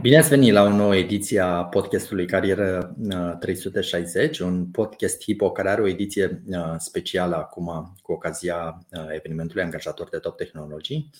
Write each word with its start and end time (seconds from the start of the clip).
Bine 0.00 0.18
ați 0.18 0.28
venit 0.28 0.52
la 0.52 0.62
o 0.62 0.68
nouă 0.68 0.96
ediție 0.96 1.40
a 1.40 1.64
podcastului 1.64 2.26
Carieră 2.26 2.96
360, 3.40 4.38
uh, 4.38 4.46
un 4.46 4.66
podcast 4.66 5.22
HIPO 5.22 5.50
care 5.50 5.70
are 5.70 5.82
o 5.82 5.88
ediție 5.88 6.42
uh, 6.48 6.74
specială 6.76 7.36
acum 7.36 7.94
cu 8.02 8.12
ocazia 8.12 8.86
uh, 8.90 9.06
evenimentului 9.10 9.62
Angajator 9.62 10.08
de 10.08 10.18
Top 10.18 10.36
Technologii. 10.36 11.10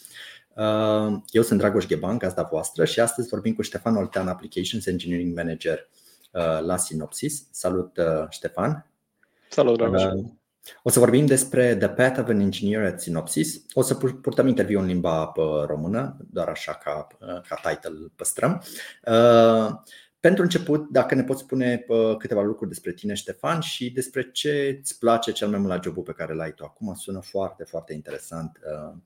Eu 1.30 1.42
sunt 1.42 1.58
Dragoș 1.58 1.86
Gheban, 1.86 2.18
gazda 2.18 2.42
voastră 2.42 2.84
și 2.84 3.00
astăzi 3.00 3.28
vorbim 3.28 3.54
cu 3.54 3.62
Ștefan 3.62 3.96
Oltean, 3.96 4.28
Applications 4.28 4.86
Engineering 4.86 5.36
Manager 5.36 5.88
la 6.60 6.76
Synopsis. 6.76 7.46
Salut 7.50 7.98
Ștefan! 8.28 8.86
Salut 9.48 9.76
Dragoș! 9.76 10.02
O 10.82 10.90
să 10.90 10.98
vorbim 10.98 11.26
despre 11.26 11.76
The 11.76 11.88
Path 11.88 12.18
of 12.20 12.28
an 12.28 12.40
Engineer 12.40 12.84
at 12.84 13.00
Synopsis. 13.00 13.62
O 13.72 13.82
să 13.82 13.94
purtăm 13.94 14.46
interviu 14.46 14.80
în 14.80 14.86
limba 14.86 15.32
română, 15.66 16.16
doar 16.30 16.48
așa 16.48 16.72
ca, 16.72 17.06
ca 17.48 17.70
title 17.70 18.12
păstrăm. 18.16 18.62
Uh, 19.06 19.74
pentru 20.20 20.42
început, 20.42 20.88
dacă 20.90 21.14
ne 21.14 21.24
poți 21.24 21.42
spune 21.42 21.84
câteva 22.18 22.42
lucruri 22.42 22.70
despre 22.70 22.92
tine, 22.92 23.14
Ștefan, 23.14 23.60
și 23.60 23.90
despre 23.90 24.30
ce 24.30 24.78
îți 24.80 24.98
place 24.98 25.32
cel 25.32 25.48
mai 25.48 25.58
mult 25.58 25.70
la 25.70 25.80
jobul 25.82 26.02
pe 26.02 26.12
care 26.12 26.34
l-ai 26.34 26.52
tu 26.52 26.64
acum, 26.64 26.94
sună 26.94 27.20
foarte, 27.20 27.64
foarte 27.64 27.92
interesant 27.92 28.58
uh, 28.64 28.96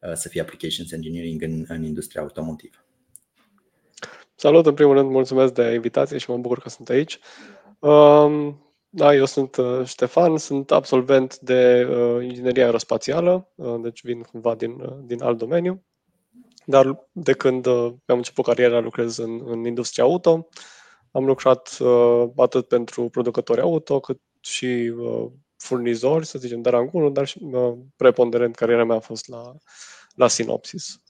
uh, 0.00 0.14
să 0.14 0.28
fie 0.28 0.40
Applications 0.40 0.92
Engineering 0.92 1.42
în, 1.42 1.64
în 1.68 1.82
industria 1.82 2.22
automotivă. 2.22 2.76
Salut, 4.34 4.66
în 4.66 4.74
primul 4.74 4.94
rând, 4.94 5.10
mulțumesc 5.10 5.52
de 5.52 5.72
invitație 5.72 6.18
și 6.18 6.30
mă 6.30 6.36
bucur 6.36 6.58
că 6.58 6.68
sunt 6.68 6.88
aici. 6.88 7.18
Um, 7.78 8.63
da, 8.96 9.14
eu 9.14 9.24
sunt 9.24 9.56
uh, 9.56 9.86
Ștefan, 9.86 10.38
sunt 10.38 10.70
absolvent 10.70 11.38
de 11.38 11.88
uh, 11.90 12.24
inginerie 12.24 12.64
aerospațială, 12.64 13.48
uh, 13.54 13.80
deci 13.82 14.02
vin 14.02 14.22
cumva 14.22 14.54
din, 14.54 14.70
uh, 14.70 14.96
din 15.02 15.22
alt 15.22 15.38
domeniu. 15.38 15.84
Dar 16.66 17.08
de 17.12 17.32
când 17.32 17.66
uh, 17.66 17.92
am 18.06 18.16
început 18.16 18.44
cariera 18.44 18.80
lucrez 18.80 19.16
în, 19.16 19.42
în 19.44 19.64
industria 19.64 20.04
auto. 20.04 20.48
Am 21.10 21.24
lucrat 21.24 21.76
uh, 21.80 22.28
atât 22.36 22.68
pentru 22.68 23.08
producători 23.08 23.60
auto, 23.60 24.00
cât 24.00 24.20
și 24.40 24.92
uh, 24.96 25.30
furnizori, 25.56 26.26
să 26.26 26.38
zicem, 26.38 26.62
de 26.62 26.70
rang 26.70 26.94
1, 26.94 27.10
dar 27.10 27.26
și 27.26 27.38
uh, 27.42 27.74
preponderent 27.96 28.54
cariera 28.54 28.84
mea 28.84 28.96
a 28.96 29.00
fost 29.00 29.28
la, 29.28 29.54
la 30.14 30.28
Synopsis. 30.28 31.02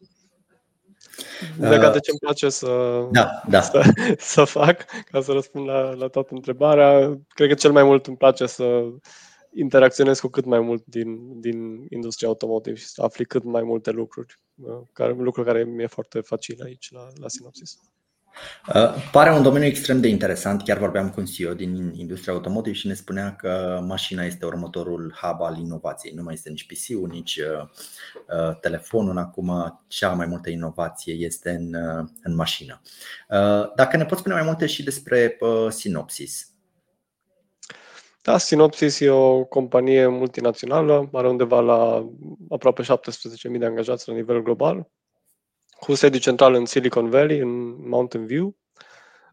Legat 1.58 1.92
de 1.92 1.98
ce 1.98 2.10
îmi 2.10 2.18
place 2.20 2.48
să, 2.48 2.66
da, 3.10 3.42
da. 3.48 3.60
Să, 3.70 3.82
să 4.18 4.44
fac, 4.44 4.84
ca 5.10 5.20
să 5.20 5.32
răspund 5.32 5.68
la, 5.68 5.92
la 5.94 6.08
toată 6.08 6.28
întrebarea, 6.34 7.18
cred 7.28 7.48
că 7.48 7.54
cel 7.54 7.72
mai 7.72 7.82
mult 7.82 8.06
îmi 8.06 8.16
place 8.16 8.46
să 8.46 8.84
interacționez 9.54 10.20
cu 10.20 10.28
cât 10.28 10.44
mai 10.44 10.60
mult 10.60 10.84
din, 10.84 11.40
din 11.40 11.86
industria 11.88 12.28
automotive 12.28 12.76
și 12.76 12.86
să 12.86 13.02
afli 13.02 13.24
cât 13.24 13.44
mai 13.44 13.62
multe 13.62 13.90
lucruri, 13.90 14.40
care, 14.92 15.12
lucruri 15.12 15.46
care 15.46 15.64
mi-e 15.64 15.86
foarte 15.86 16.20
facil 16.20 16.62
aici 16.64 16.90
la, 16.90 17.06
la 17.20 17.28
Synopsis. 17.28 17.78
Uh, 18.74 18.94
pare 19.12 19.32
un 19.32 19.42
domeniu 19.42 19.66
extrem 19.68 20.00
de 20.00 20.08
interesant. 20.08 20.62
Chiar 20.62 20.78
vorbeam 20.78 21.10
cu 21.10 21.20
un 21.20 21.26
CEO 21.26 21.54
din 21.54 21.92
industria 21.94 22.32
automotive 22.32 22.74
și 22.74 22.86
ne 22.86 22.94
spunea 22.94 23.36
că 23.36 23.80
mașina 23.86 24.24
este 24.24 24.46
următorul 24.46 25.14
hub 25.20 25.42
al 25.42 25.58
inovației. 25.58 26.12
Nu 26.14 26.22
mai 26.22 26.34
este 26.34 26.50
nici 26.50 26.66
PC-ul, 26.66 27.08
nici 27.08 27.36
uh, 27.36 27.68
uh, 28.38 28.56
telefonul. 28.60 29.18
Acum, 29.18 29.80
cea 29.86 30.12
mai 30.12 30.26
multă 30.26 30.50
inovație 30.50 31.12
este 31.12 31.50
în, 31.50 31.74
în 32.22 32.34
mașină. 32.34 32.80
Dacă 33.74 33.96
ne 33.96 34.04
poți 34.04 34.20
spune 34.20 34.34
mai 34.34 34.44
multe 34.44 34.66
și 34.66 34.82
despre 34.82 35.38
Synopsis. 35.68 36.48
Da, 38.22 38.38
Synopsis 38.38 39.00
e 39.00 39.10
o 39.10 39.44
companie 39.44 40.06
multinațională, 40.06 41.08
are 41.12 41.28
undeva 41.28 41.60
la 41.60 42.10
aproape 42.48 42.82
17.000 42.82 43.58
de 43.58 43.64
angajați 43.64 44.08
la 44.08 44.14
nivel 44.14 44.42
global 44.42 44.88
cu 45.80 45.94
sediu 45.94 46.18
central 46.18 46.54
în 46.54 46.64
Silicon 46.64 47.10
Valley, 47.10 47.38
în 47.38 47.74
Mountain 47.88 48.26
View. 48.26 48.56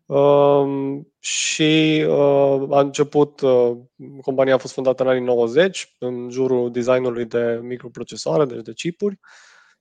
Uh, 0.06 1.00
și 1.19 2.03
uh, 2.07 2.68
a 2.69 2.79
început, 2.79 3.41
uh, 3.41 3.78
compania 4.22 4.53
a 4.53 4.57
fost 4.57 4.74
fondată 4.74 5.03
în 5.03 5.09
anii 5.09 5.24
90 5.24 5.96
în 6.00 6.29
jurul 6.29 6.72
designului 6.72 7.25
de 7.25 7.59
microprocesoare, 7.63 8.46
deci 8.46 8.62
de 8.63 8.74
chipuri, 8.74 9.19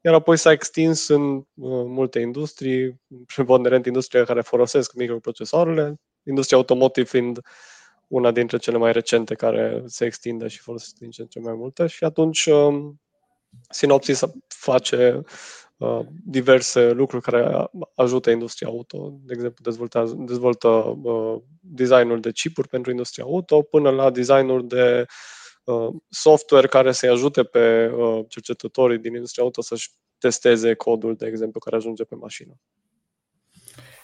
iar 0.00 0.14
apoi 0.14 0.36
s-a 0.36 0.52
extins 0.52 1.08
în 1.08 1.36
uh, 1.36 1.44
multe 1.86 2.20
industrii, 2.20 3.00
preponderent 3.34 3.86
industria 3.86 4.24
care 4.24 4.40
folosesc 4.40 4.92
microprocesoarele, 4.94 5.94
industria 6.22 6.58
automotive 6.58 7.06
fiind 7.06 7.40
una 8.06 8.30
dintre 8.30 8.56
cele 8.56 8.78
mai 8.78 8.92
recente 8.92 9.34
care 9.34 9.82
se 9.86 10.04
extinde 10.04 10.48
și 10.48 10.58
folosesc 10.58 10.94
din 10.94 11.10
ce 11.10 11.22
în 11.22 11.28
ce 11.28 11.40
mai 11.40 11.54
multe 11.54 11.86
și 11.86 12.04
atunci 12.04 12.46
uh, 12.46 12.90
Synopsis 13.68 14.22
face 14.48 15.14
Uh, 15.14 15.24
diverse 16.24 16.90
lucruri 16.90 17.22
care 17.22 17.70
ajută 17.94 18.30
industria 18.30 18.68
auto, 18.68 19.18
de 19.24 19.32
exemplu 19.32 19.62
dezvoltă, 19.62 20.14
dezvoltă 20.18 20.68
uh, 21.02 21.40
designul 21.60 22.20
de 22.20 22.30
chipuri 22.30 22.68
pentru 22.68 22.90
industria 22.90 23.24
auto, 23.24 23.62
până 23.62 23.90
la 23.90 24.10
designul 24.10 24.66
de 24.66 25.06
uh, 25.64 25.88
software 26.08 26.66
care 26.66 26.92
să-i 26.92 27.08
ajute 27.08 27.42
pe 27.42 27.86
uh, 27.86 28.24
cercetătorii 28.28 28.98
din 28.98 29.14
industria 29.14 29.44
auto 29.44 29.62
să-și 29.62 29.90
testeze 30.18 30.74
codul, 30.74 31.14
de 31.16 31.26
exemplu, 31.26 31.60
care 31.60 31.76
ajunge 31.76 32.04
pe 32.04 32.14
mașină. 32.14 32.60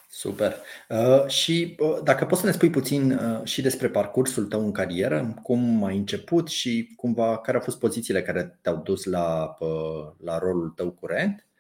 Super. 0.09 0.57
Uh, 0.89 1.27
și 1.27 1.77
uh, 1.79 1.99
dacă 2.03 2.25
poți 2.25 2.41
să 2.41 2.47
ne 2.47 2.53
spui 2.53 2.71
puțin 2.71 3.13
uh, 3.13 3.45
și 3.45 3.63
despre 3.63 3.89
parcursul 3.89 4.45
tău 4.45 4.61
în 4.61 4.73
carieră, 4.73 5.35
cum 5.43 5.85
ai 5.85 5.97
început 5.97 6.49
și 6.49 6.93
cumva 6.97 7.39
care 7.39 7.57
au 7.57 7.63
fost 7.63 7.79
pozițiile 7.79 8.23
care 8.23 8.59
te-au 8.63 8.77
dus 8.77 9.05
la, 9.05 9.57
uh, 9.59 10.13
la 10.19 10.39
rolul 10.39 10.69
tău 10.69 10.91
curent 10.91 11.47
Uh, 11.47 11.56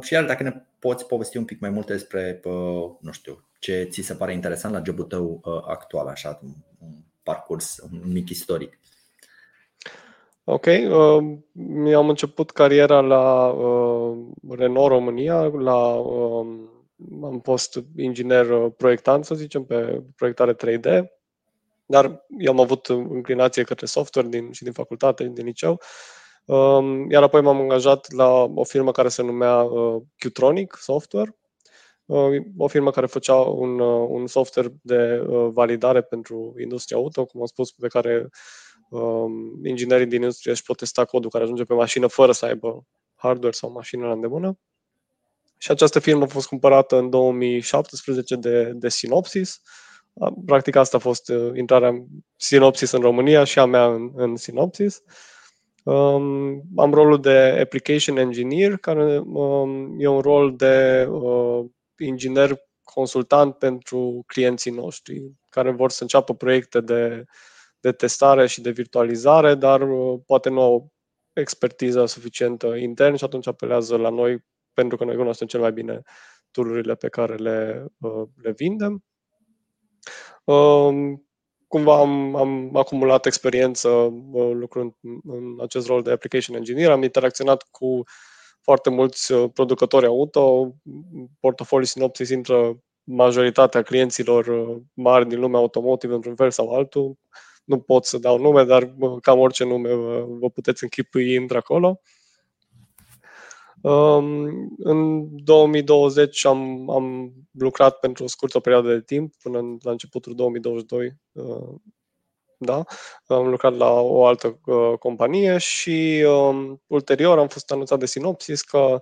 și 0.00 0.12
iar 0.12 0.24
dacă 0.24 0.42
ne 0.42 0.62
poți 0.78 1.06
povesti 1.06 1.36
un 1.36 1.44
pic 1.44 1.60
mai 1.60 1.70
multe 1.70 1.92
despre, 1.92 2.40
uh, 2.44 2.90
nu 3.00 3.12
știu, 3.12 3.44
ce 3.58 3.86
ți 3.90 4.00
se 4.00 4.14
pare 4.14 4.32
interesant 4.32 4.74
la 4.74 4.82
jobul 4.84 5.04
tău 5.04 5.40
uh, 5.44 5.62
actual, 5.66 6.06
așa, 6.06 6.40
un 6.42 6.94
parcurs, 7.22 7.78
un 7.92 8.12
mic 8.12 8.28
istoric. 8.28 8.78
Ok, 10.44 10.66
uh, 10.66 11.94
am 11.94 12.08
început 12.08 12.50
cariera 12.50 13.00
la 13.00 13.46
uh, 13.46 14.26
Renault 14.48 14.88
România, 14.88 15.42
la, 15.42 15.94
uh, 15.94 16.46
am 17.22 17.40
fost 17.42 17.78
inginer 17.96 18.46
proiectant, 18.76 19.24
să 19.24 19.34
zicem, 19.34 19.64
pe 19.64 20.02
proiectare 20.16 20.54
3D, 20.54 21.04
dar 21.86 22.24
eu 22.38 22.52
am 22.52 22.60
avut 22.60 22.86
înclinație 22.86 23.62
către 23.62 23.86
software 23.86 24.28
din, 24.28 24.52
și 24.52 24.62
din 24.62 24.72
facultate, 24.72 25.24
din 25.24 25.44
liceu 25.44 25.80
Um, 25.80 25.80
iar 27.08 27.22
apoi 27.22 27.40
m-am 27.40 27.60
angajat 27.60 28.12
la 28.12 28.28
o 28.54 28.64
firmă 28.64 28.92
care 28.92 29.08
se 29.08 29.22
numea 29.22 29.62
uh, 29.62 30.02
Qtronic 30.18 30.76
Software, 30.80 31.36
uh, 32.04 32.36
o 32.56 32.66
firmă 32.66 32.90
care 32.90 33.06
făcea 33.06 33.34
un, 33.34 33.78
uh, 33.78 34.06
un 34.08 34.26
software 34.26 34.72
de 34.82 35.22
validare 35.52 36.02
pentru 36.02 36.54
industria 36.60 36.96
auto, 36.96 37.24
cum 37.24 37.40
am 37.40 37.46
spus, 37.46 37.72
pe 37.72 37.88
care 37.88 38.28
um, 38.90 39.64
inginerii 39.64 40.06
din 40.06 40.20
industrie 40.20 40.52
își 40.52 40.62
pot 40.62 40.76
testa 40.76 41.04
codul 41.04 41.30
care 41.30 41.44
ajunge 41.44 41.64
pe 41.64 41.74
mașină 41.74 42.06
fără 42.06 42.32
să 42.32 42.44
aibă 42.44 42.86
hardware 43.14 43.54
sau 43.54 43.70
mașină 43.70 44.06
la 44.06 44.12
îndemână. 44.12 44.58
Și 45.58 45.70
această 45.70 45.98
firmă 45.98 46.24
a 46.24 46.26
fost 46.26 46.46
cumpărată 46.46 46.96
în 46.96 47.10
2017 47.10 48.36
de, 48.36 48.72
de 48.74 48.88
Synopsis. 48.88 49.60
Practic 50.46 50.76
asta 50.76 50.96
a 50.96 51.00
fost 51.00 51.32
intrarea 51.54 52.04
Synopsis 52.36 52.90
în 52.90 53.00
România 53.00 53.44
și 53.44 53.58
a 53.58 53.64
mea 53.64 53.86
în, 53.86 54.10
în 54.14 54.36
Synopsis. 54.36 54.96
Uh, 54.96 55.12
Um, 55.86 56.62
am 56.76 56.94
rolul 56.94 57.20
de 57.20 57.58
application 57.60 58.16
engineer, 58.16 58.76
care 58.76 59.18
um, 59.18 59.94
e 59.98 60.06
un 60.06 60.20
rol 60.20 60.56
de 60.56 61.06
uh, 61.10 61.64
inginer 61.98 62.56
consultant 62.82 63.54
pentru 63.54 64.22
clienții 64.26 64.70
noștri 64.70 65.32
care 65.48 65.70
vor 65.70 65.90
să 65.90 66.02
înceapă 66.02 66.34
proiecte 66.34 66.80
de, 66.80 67.24
de 67.80 67.92
testare 67.92 68.46
și 68.46 68.60
de 68.60 68.70
virtualizare, 68.70 69.54
dar 69.54 69.80
uh, 69.80 70.20
poate 70.26 70.48
nu 70.48 70.60
au 70.60 70.92
expertiză 71.32 72.06
suficientă 72.06 72.74
intern 72.74 73.14
și 73.14 73.24
atunci 73.24 73.46
apelează 73.46 73.96
la 73.96 74.08
noi 74.08 74.44
pentru 74.72 74.96
că 74.96 75.04
noi 75.04 75.16
cunoaștem 75.16 75.46
cel 75.46 75.60
mai 75.60 75.72
bine 75.72 76.02
tool 76.50 76.96
pe 76.96 77.08
care 77.08 77.34
le, 77.34 77.86
uh, 78.00 78.28
le 78.42 78.52
vindem. 78.52 79.04
Um, 80.44 81.25
cumva 81.66 82.00
am, 82.00 82.34
am 82.36 82.76
acumulat 82.76 83.26
experiență 83.26 83.88
lucrând 84.52 84.92
în 85.26 85.56
acest 85.60 85.86
rol 85.86 86.02
de 86.02 86.10
application 86.10 86.56
engineer, 86.56 86.90
am 86.90 87.02
interacționat 87.02 87.68
cu 87.70 88.02
foarte 88.60 88.90
mulți 88.90 89.32
uh, 89.32 89.50
producători 89.54 90.06
auto, 90.06 90.74
portofoliul 91.40 91.86
Synopsis 91.86 92.28
intră 92.30 92.78
majoritatea 93.04 93.82
clienților 93.82 94.46
uh, 94.46 94.76
mari 94.92 95.28
din 95.28 95.40
lumea 95.40 95.60
automotive 95.60 96.14
într-un 96.14 96.34
fel 96.34 96.50
sau 96.50 96.74
altul, 96.74 97.16
nu 97.64 97.78
pot 97.78 98.04
să 98.04 98.18
dau 98.18 98.38
nume, 98.38 98.64
dar 98.64 98.94
cam 99.20 99.38
orice 99.38 99.64
nume 99.64 99.94
vă, 99.94 100.24
vă 100.28 100.50
puteți 100.50 100.82
închipui 100.82 101.34
intră 101.34 101.56
acolo. 101.56 102.00
Um, 103.86 104.74
în 104.78 105.28
2020 105.44 106.44
am, 106.44 106.90
am 106.90 107.32
lucrat 107.50 107.98
pentru 107.98 108.24
o 108.24 108.26
scurtă 108.26 108.60
perioadă 108.60 108.92
de 108.92 109.02
timp, 109.02 109.34
până 109.42 109.58
în, 109.58 109.78
la 109.82 109.90
începutul 109.90 110.34
2022, 110.34 111.16
uh, 111.32 111.74
da? 112.58 112.84
Am 113.26 113.48
lucrat 113.48 113.76
la 113.76 113.90
o 113.90 114.26
altă 114.26 114.60
uh, 114.66 114.98
companie 114.98 115.58
și 115.58 116.24
um, 116.28 116.82
ulterior 116.86 117.38
am 117.38 117.48
fost 117.48 117.70
anunțat 117.70 117.98
de 117.98 118.06
Synopsis 118.06 118.62
că 118.62 119.00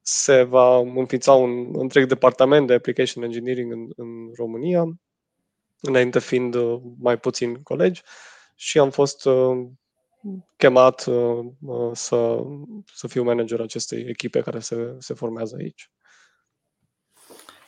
se 0.00 0.42
va 0.42 0.76
înființa 0.76 1.32
un 1.32 1.70
întreg 1.72 2.06
departament 2.06 2.66
de 2.66 2.74
application 2.74 3.22
engineering 3.22 3.72
în, 3.72 3.88
în 3.96 4.32
România, 4.36 4.84
înainte 5.80 6.18
fiind 6.18 6.54
uh, 6.54 6.80
mai 6.98 7.18
puțini 7.18 7.62
colegi 7.62 8.02
și 8.54 8.78
am 8.78 8.90
fost 8.90 9.24
uh, 9.24 9.66
chemat 10.56 11.04
uh, 11.06 11.44
uh, 11.66 11.90
să, 11.92 12.42
să 12.94 13.08
fiu 13.08 13.22
manager 13.22 13.60
acestei 13.60 14.04
echipe 14.08 14.40
care 14.40 14.58
se, 14.58 14.94
se 14.98 15.14
formează 15.14 15.56
aici. 15.58 15.90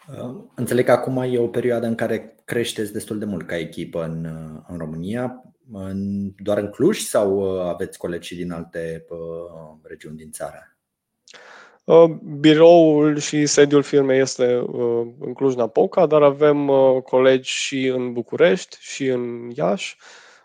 Uh, 0.08 0.44
înțeleg 0.54 0.84
că 0.84 0.92
acum 0.92 1.16
e 1.16 1.38
o 1.38 1.48
perioadă 1.48 1.86
în 1.86 1.94
care 1.94 2.34
creșteți 2.44 2.92
destul 2.92 3.18
de 3.18 3.24
mult 3.24 3.46
ca 3.46 3.56
echipă 3.56 4.04
în, 4.04 4.28
în 4.68 4.78
România, 4.78 5.42
în, 5.72 6.30
doar 6.36 6.58
în 6.58 6.70
Cluj 6.70 6.98
sau 6.98 7.60
aveți 7.60 7.98
colegi 7.98 8.36
din 8.36 8.52
alte 8.52 9.04
uh, 9.08 9.18
regiuni 9.82 10.16
din 10.16 10.30
țară? 10.30 10.66
Biroul 12.40 13.18
și 13.18 13.46
sediul 13.46 13.82
firmei 13.82 14.20
este 14.20 14.54
în 15.18 15.32
Cluj-Napoca, 15.34 16.06
dar 16.06 16.22
avem 16.22 16.70
colegi 17.04 17.50
și 17.50 17.86
în 17.86 18.12
București 18.12 18.76
și 18.80 19.06
în 19.06 19.50
Iași 19.54 19.96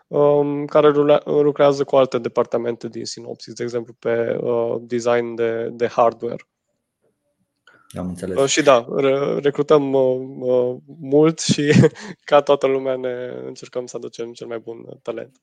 um, 0.08 0.64
care 0.64 0.90
lucrează 1.24 1.84
cu 1.84 1.96
alte 1.96 2.18
departamente 2.18 2.88
din 2.88 3.04
Synopsis, 3.04 3.52
de 3.52 3.62
exemplu 3.62 3.94
pe 3.98 4.38
uh, 4.40 4.76
design 4.80 5.34
de, 5.34 5.68
de 5.72 5.86
hardware. 5.86 6.46
Am 7.98 8.08
înțeles. 8.08 8.38
Uh, 8.38 8.46
și 8.46 8.62
da, 8.62 8.86
re- 8.96 9.38
recrutăm 9.38 9.92
uh, 9.92 10.20
uh, 10.38 10.76
mult 11.00 11.38
și 11.38 11.72
ca 12.24 12.40
toată 12.40 12.66
lumea 12.66 12.96
ne 12.96 13.32
încercăm 13.46 13.86
să 13.86 13.96
aducem 13.96 14.32
cel 14.32 14.46
mai 14.46 14.58
bun 14.58 14.98
talent. 15.02 15.38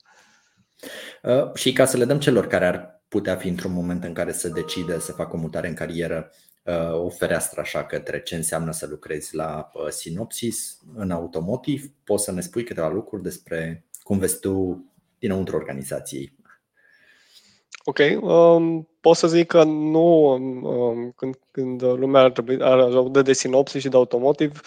Uh, 1.23 1.53
și 1.53 1.73
ca 1.73 1.85
să 1.85 1.97
le 1.97 2.05
dăm 2.05 2.19
celor 2.19 2.47
care 2.47 2.65
ar 2.65 3.03
putea 3.07 3.35
fi 3.35 3.47
într-un 3.47 3.71
moment 3.71 4.03
în 4.03 4.13
care 4.13 4.31
să 4.31 4.49
decide 4.49 4.99
să 4.99 5.11
facă 5.11 5.35
o 5.35 5.39
mutare 5.39 5.67
în 5.67 5.73
carieră, 5.73 6.31
uh, 6.63 6.93
o 6.93 7.09
fereastră 7.09 7.61
așa 7.61 7.83
către 7.83 8.21
ce 8.21 8.35
înseamnă 8.35 8.71
să 8.71 8.87
lucrezi 8.89 9.35
la 9.35 9.69
uh, 9.73 9.89
Synopsis 9.89 10.79
în 10.95 11.11
automotiv, 11.11 11.91
poți 12.03 12.23
să 12.23 12.31
ne 12.31 12.41
spui 12.41 12.63
câteva 12.63 12.89
lucruri 12.89 13.23
despre 13.23 13.85
cum 14.05 14.17
vezi 14.17 14.39
tu 14.39 14.85
dinăuntru 15.19 15.55
organizației? 15.55 16.35
Ok, 17.83 17.99
um, 18.21 18.89
pot 18.99 19.15
să 19.15 19.27
zic 19.27 19.47
că 19.47 19.63
nu, 19.63 20.31
um, 20.31 21.11
când, 21.15 21.35
când 21.51 21.83
lumea 21.83 22.21
ar 22.21 22.31
trebui, 22.31 22.61
ar 22.61 22.79
aude 22.79 23.21
de 23.21 23.33
sinopsis 23.33 23.81
și 23.81 23.89
de 23.89 23.95
automotive, 23.95 24.59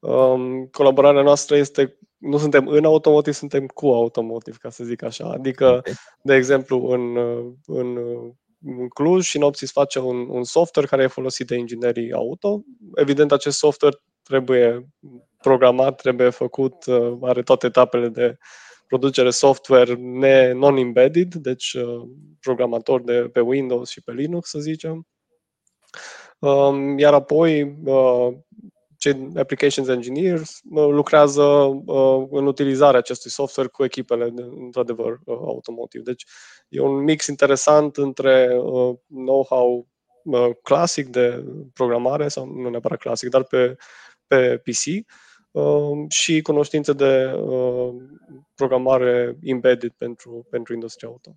um, 0.00 0.66
colaborarea 0.66 1.22
noastră 1.22 1.56
este, 1.56 1.98
nu 2.18 2.38
suntem 2.38 2.66
în 2.66 2.84
automotive, 2.84 3.36
suntem 3.36 3.66
cu 3.66 3.86
automotive, 3.86 4.56
ca 4.60 4.70
să 4.70 4.84
zic 4.84 5.02
așa. 5.02 5.24
Adică, 5.24 5.68
okay. 5.68 5.92
de 6.22 6.34
exemplu, 6.34 6.86
în, 6.86 7.16
în, 7.66 7.98
în 8.64 8.88
Cluj, 8.88 9.26
Synopsis 9.26 9.72
face 9.72 9.98
un, 9.98 10.28
un 10.28 10.44
software 10.44 10.88
care 10.88 11.02
e 11.02 11.06
folosit 11.06 11.46
de 11.46 11.56
inginerii 11.56 12.12
auto. 12.12 12.62
Evident, 12.94 13.32
acest 13.32 13.58
software 13.58 13.96
trebuie 14.22 14.88
programat, 15.38 16.00
trebuie 16.00 16.30
făcut, 16.30 16.86
uh, 16.86 17.18
are 17.20 17.42
toate 17.42 17.66
etapele 17.66 18.08
de 18.08 18.36
producere 18.92 19.30
software 19.30 19.94
ne, 19.94 20.52
non-embedded, 20.52 21.34
deci 21.34 21.72
uh, 21.72 22.08
programator 22.40 23.02
de 23.02 23.28
pe 23.32 23.40
Windows 23.40 23.90
și 23.90 24.02
pe 24.02 24.12
Linux, 24.12 24.48
să 24.48 24.58
zicem. 24.58 25.06
Um, 26.38 26.98
iar 26.98 27.14
apoi 27.14 27.78
uh, 27.84 28.28
cei 28.96 29.28
applications 29.36 29.88
engineers 29.88 30.60
uh, 30.70 30.88
lucrează 30.88 31.42
în 32.30 32.46
utilizarea 32.46 32.98
acestui 32.98 33.30
software 33.30 33.68
cu 33.68 33.84
echipele, 33.84 34.30
de, 34.30 34.42
într-adevăr, 34.42 35.18
automotive. 35.26 36.02
Deci 36.02 36.24
e 36.68 36.80
un 36.80 37.02
mix 37.02 37.26
interesant 37.26 37.96
între 37.96 38.48
know-how 39.08 39.88
clasic 40.62 41.06
de 41.06 41.44
programare, 41.74 42.28
sau 42.28 42.46
nu 42.46 42.68
neapărat 42.68 42.98
clasic, 42.98 43.28
dar 43.28 43.44
pe, 43.44 43.76
pe 44.26 44.62
PC, 44.64 44.84
Um, 44.84 45.06
și 46.08 46.40
cunoștințe 46.40 46.92
de 46.92 47.32
um, 47.34 48.20
programare 48.54 49.36
embedded 49.42 49.92
pentru, 49.98 50.46
pentru 50.50 50.74
industria 50.74 51.08
auto. 51.08 51.36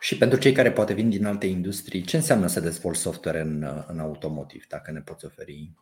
Și 0.00 0.16
pentru 0.16 0.38
cei 0.38 0.52
care 0.52 0.72
poate 0.72 0.92
vin 0.92 1.08
din 1.08 1.26
alte 1.26 1.46
industrii, 1.46 2.02
ce 2.02 2.16
înseamnă 2.16 2.46
să 2.46 2.60
dezvolți 2.60 3.00
software 3.00 3.40
în, 3.40 3.84
în 3.86 3.98
automotiv, 3.98 4.64
dacă 4.68 4.90
ne 4.90 5.00
poți 5.00 5.24
oferi? 5.24 5.72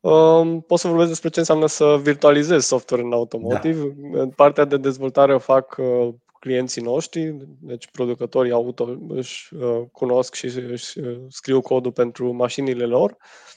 Um, 0.00 0.60
pot 0.60 0.78
să 0.78 0.88
vorbesc 0.88 1.08
despre 1.08 1.28
ce 1.28 1.38
înseamnă 1.38 1.66
să 1.66 1.98
virtualizez 2.02 2.64
software 2.64 3.02
în 3.02 3.12
automotiv. 3.12 3.82
Da. 3.82 4.28
Partea 4.36 4.64
de 4.64 4.76
dezvoltare 4.76 5.34
o 5.34 5.38
fac 5.38 5.76
uh, 5.78 6.14
clienții 6.40 6.82
noștri, 6.82 7.36
deci 7.60 7.88
producătorii 7.90 8.52
auto 8.52 8.96
își 9.08 9.54
uh, 9.54 9.82
cunosc 9.92 10.34
și 10.34 10.46
își 10.46 10.98
uh, 10.98 11.18
scriu 11.28 11.60
codul 11.60 11.92
pentru 11.92 12.32
mașinile 12.32 12.84
lor. 12.84 13.10
Uh, 13.10 13.55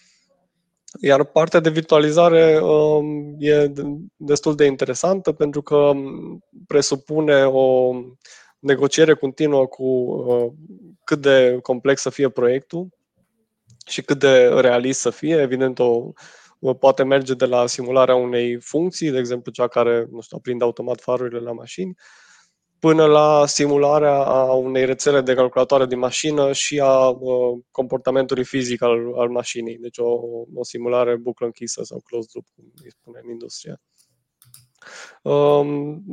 iar 1.01 1.23
partea 1.23 1.59
de 1.59 1.69
virtualizare 1.69 2.59
um, 2.61 3.35
e 3.39 3.71
destul 4.15 4.55
de 4.55 4.65
interesantă 4.65 5.31
pentru 5.31 5.61
că 5.61 5.75
um, 5.75 6.39
presupune 6.67 7.43
o 7.45 7.93
negociere 8.59 9.13
continuă 9.13 9.65
cu 9.65 9.83
uh, 9.83 10.51
cât 11.03 11.21
de 11.21 11.59
complex 11.61 12.01
să 12.01 12.09
fie 12.09 12.29
proiectul 12.29 12.87
și 13.85 14.01
cât 14.01 14.19
de 14.19 14.47
realist 14.47 14.99
să 14.99 15.09
fie. 15.09 15.35
Evident, 15.41 15.79
o, 15.79 16.11
poate 16.79 17.03
merge 17.03 17.33
de 17.33 17.45
la 17.45 17.67
simularea 17.67 18.15
unei 18.15 18.59
funcții, 18.61 19.11
de 19.11 19.17
exemplu 19.17 19.51
cea 19.51 19.67
care 19.67 20.07
nu 20.11 20.21
știu, 20.21 20.37
aprinde 20.37 20.63
automat 20.63 21.01
farurile 21.01 21.39
la 21.39 21.51
mașini, 21.51 21.95
până 22.79 23.05
la 23.05 23.45
simularea 23.45 24.23
a 24.23 24.53
unei 24.53 24.85
rețele 24.85 25.21
de 25.21 25.33
calculatoare 25.33 25.85
din 25.85 25.99
mașină 25.99 26.53
și 26.53 26.79
a 26.79 27.07
uh, 27.07 27.59
comportamentului 27.71 28.43
fizic 28.43 28.81
al, 28.81 29.13
al 29.17 29.29
mașinii. 29.29 29.77
Deci 29.77 29.97
o, 29.97 30.09
o 30.53 30.63
simulare 30.63 31.15
buclă 31.15 31.45
închisă 31.45 31.83
sau 31.83 32.01
closed 32.05 32.29
loop, 32.33 32.45
cum 32.55 32.71
îi 32.83 32.91
spune 32.91 33.19
în 33.23 33.29
industrie. 33.29 33.81
Um, 35.21 36.03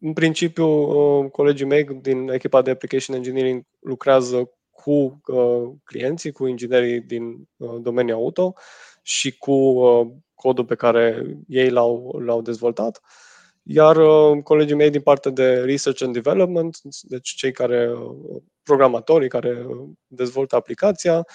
în 0.00 0.12
principiu, 0.12 0.66
uh, 0.66 1.30
colegii 1.30 1.66
mei 1.66 1.84
din 1.84 2.28
echipa 2.28 2.62
de 2.62 2.70
Application 2.70 3.16
Engineering 3.16 3.64
lucrează 3.80 4.50
cu 4.70 5.20
uh, 5.26 5.72
clienții, 5.84 6.32
cu 6.32 6.46
inginerii 6.46 7.00
din 7.00 7.48
uh, 7.56 7.76
domeniul 7.80 8.16
auto 8.16 8.54
și 9.02 9.38
cu 9.38 9.52
uh, 9.52 10.06
codul 10.34 10.64
pe 10.64 10.74
care 10.74 11.22
ei 11.48 11.70
l-au, 11.70 12.20
l-au 12.24 12.42
dezvoltat. 12.42 13.00
Uh, 13.02 13.33
iar 13.66 13.96
uh, 13.96 14.42
colegii 14.42 14.76
mei 14.76 14.90
din 14.90 15.00
partea 15.00 15.30
de 15.30 15.54
Research 15.54 16.02
and 16.02 16.12
Development, 16.12 16.78
deci 17.02 17.28
cei 17.28 17.52
care, 17.52 17.92
uh, 17.92 18.42
programatorii 18.62 19.28
care 19.28 19.66
uh, 19.68 19.88
dezvoltă 20.06 20.56
aplicația, 20.56 21.26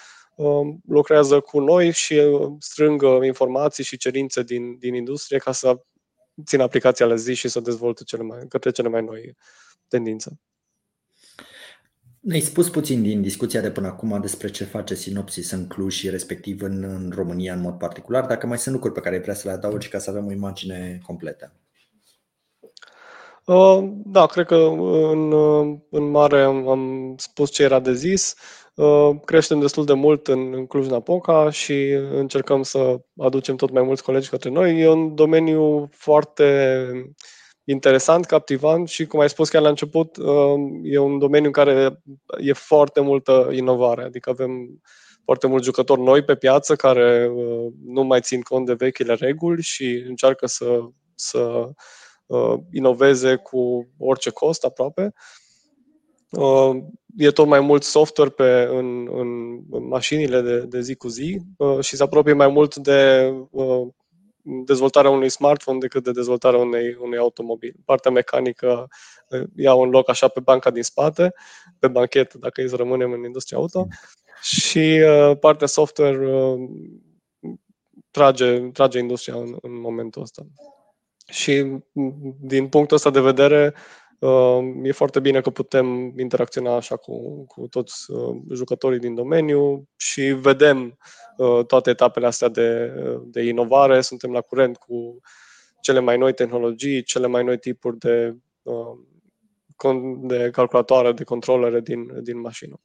lucrează 0.88 1.40
cu 1.40 1.60
noi 1.60 1.92
și 1.92 2.22
strâng 2.60 3.04
informații 3.24 3.84
și 3.84 3.98
cerințe 3.98 4.44
din, 4.44 4.78
din 4.78 4.94
industrie 4.94 5.38
ca 5.38 5.52
să 5.52 5.80
țină 6.46 6.64
aplicația 6.64 7.06
la 7.06 7.16
zi 7.16 7.34
și 7.34 7.48
să 7.48 7.60
dezvolte 7.60 8.04
cele 8.04 8.24
mai, 8.24 8.40
către 8.50 8.72
cele 8.72 8.90
mai 8.90 9.02
noi 9.02 9.36
tendințe. 9.88 10.40
Ne-ai 12.20 12.40
spus 12.40 12.70
puțin 12.70 13.02
din 13.02 13.22
discuția 13.22 13.62
de 13.62 13.72
până 13.72 13.88
acum 13.88 14.22
despre 14.22 14.50
ce 14.50 14.64
face 14.64 14.96
Sinopsis 14.96 15.52
în 15.52 15.68
Cluj 15.68 15.94
și 15.94 16.10
respectiv 16.10 16.62
în, 16.62 16.84
în 16.84 17.12
România 17.16 17.54
în 17.54 17.62
mod 17.62 17.78
particular, 17.78 18.26
dacă 18.26 18.48
mai 18.48 18.58
sunt 18.58 18.74
lucruri 18.74 18.96
pe 18.96 19.02
care 19.02 19.20
vrea 19.20 19.34
să 19.34 19.48
le 19.48 19.54
adaugi 19.54 19.88
ca 19.88 20.00
să 20.00 20.10
avem 20.10 20.26
o 20.26 20.32
imagine 20.32 21.00
completă. 21.06 21.54
Uh, 23.50 23.89
da, 24.06 24.25
cred 24.25 24.46
că 24.46 24.56
în, 25.12 25.32
în 25.89 26.10
mare 26.10 26.41
am, 26.41 26.68
am 26.68 27.13
spus 27.18 27.51
ce 27.51 27.63
era 27.63 27.79
de 27.79 27.94
zis. 27.94 28.36
Uh, 28.75 29.10
creștem 29.25 29.60
destul 29.60 29.86
de 29.86 29.94
mult 29.94 30.27
în, 30.27 30.65
Cluj-Napoca 30.65 31.50
și 31.50 31.89
încercăm 32.12 32.63
să 32.63 33.00
aducem 33.18 33.56
tot 33.56 33.72
mai 33.72 33.84
mulți 33.84 34.03
colegi 34.03 34.29
către 34.29 34.50
noi. 34.50 34.79
E 34.79 34.89
un 34.89 35.15
domeniu 35.15 35.89
foarte 35.91 36.88
interesant, 37.63 38.25
captivant 38.25 38.88
și, 38.88 39.06
cum 39.06 39.20
ai 39.20 39.29
spus 39.29 39.50
chiar 39.50 39.62
la 39.62 39.70
început, 39.70 40.18
uh, 40.18 40.56
e 40.84 40.98
un 40.98 41.20
domeniu 41.20 41.48
în 41.48 41.53
care 41.53 42.01
e 42.38 42.53
foarte 42.53 43.01
multă 43.01 43.50
inovare. 43.51 44.03
Adică 44.03 44.29
avem 44.29 44.82
foarte 45.24 45.48
mulți 45.48 45.65
jucători 45.65 46.01
noi 46.01 46.24
pe 46.24 46.36
piață 46.36 46.75
care 46.75 47.32
nu 47.86 48.03
mai 48.03 48.22
țin 48.22 48.41
cont 48.41 48.65
de 48.65 48.74
vechile 48.74 49.13
reguli 49.13 49.62
și 49.62 50.03
încearcă 50.08 50.48
să, 50.48 50.79
să 51.15 51.39
uh, 51.39 51.70
inoveze 52.72 53.36
cu 53.36 53.88
orice 53.98 54.30
cost 54.30 54.64
aproape. 54.64 55.14
Uh, 56.30 56.78
e 57.18 57.32
tot 57.32 57.48
mai 57.48 57.60
mult 57.60 57.84
software 57.84 58.30
pe, 58.30 58.68
în, 58.70 59.08
în, 59.12 59.60
în 59.72 59.88
mașinile 59.88 60.42
de, 60.42 60.60
de 60.60 60.82
zi 60.82 60.96
cu 60.96 61.08
zi 61.08 61.40
uh, 61.58 61.80
și 61.80 61.96
se 61.96 62.04
apropie 62.04 62.34
mai 62.34 62.48
mult 62.48 62.76
de 62.76 63.30
uh, 63.50 63.88
dezvoltarea 64.42 65.10
unui 65.10 65.30
smartphone 65.30 65.78
decât 65.78 66.04
de 66.04 66.12
dezvoltarea 66.12 66.60
unei, 66.60 66.98
unui 67.00 67.18
automobil. 67.18 67.76
Partea 67.86 68.12
mecanică 68.12 68.88
ia 69.56 69.74
un 69.74 69.90
loc 69.90 70.10
așa 70.10 70.28
pe 70.28 70.40
banca 70.40 70.70
din 70.70 70.84
spate, 70.84 71.34
pe 71.80 71.88
banchetă, 71.88 72.38
dacă 72.38 72.62
e 72.62 72.68
să 72.68 72.76
rămânem 72.76 73.12
în 73.12 73.24
industria 73.24 73.58
auto, 73.58 73.88
și 74.42 75.02
uh, 75.04 75.38
partea 75.40 75.68
software 75.68 76.32
uh, 76.32 76.70
trage, 78.12 78.60
trage 78.60 79.00
industria 79.00 79.36
în, 79.36 79.58
în 79.62 79.80
momentul 79.80 80.22
ăsta. 80.22 80.42
Și 81.30 81.78
din 82.42 82.68
punctul 82.68 82.96
ăsta 82.96 83.10
de 83.10 83.22
vedere, 83.22 83.74
uh, 84.20 84.60
e 84.84 84.92
foarte 84.92 85.20
bine 85.20 85.42
că 85.42 85.50
putem 85.50 86.14
interacționa 86.20 86.76
așa 86.76 86.96
cu, 86.96 87.46
cu 87.46 87.68
toți 87.68 88.12
uh, 88.12 88.38
jucătorii 88.54 89.00
din 89.00 89.16
domeniu 89.16 89.90
și 89.96 90.22
vedem 90.22 90.98
uh, 91.38 91.66
toate 91.66 91.90
etapele 91.90 92.26
astea 92.26 92.48
de, 92.48 92.94
de 93.24 93.42
inovare, 93.42 94.02
suntem 94.02 94.32
la 94.32 94.42
curent 94.42 94.78
cu 94.78 95.22
cele 95.82 96.00
mai 96.00 96.18
noi 96.18 96.34
tehnologii, 96.34 97.04
cele 97.04 97.28
mai 97.28 97.44
noi 97.44 97.58
tipuri 97.58 97.98
de, 97.98 98.36
de 100.22 100.50
calculatoare, 100.52 101.12
de 101.12 101.24
controlere 101.24 101.80
din, 101.80 102.24
din 102.24 102.40
mașină. 102.40 102.80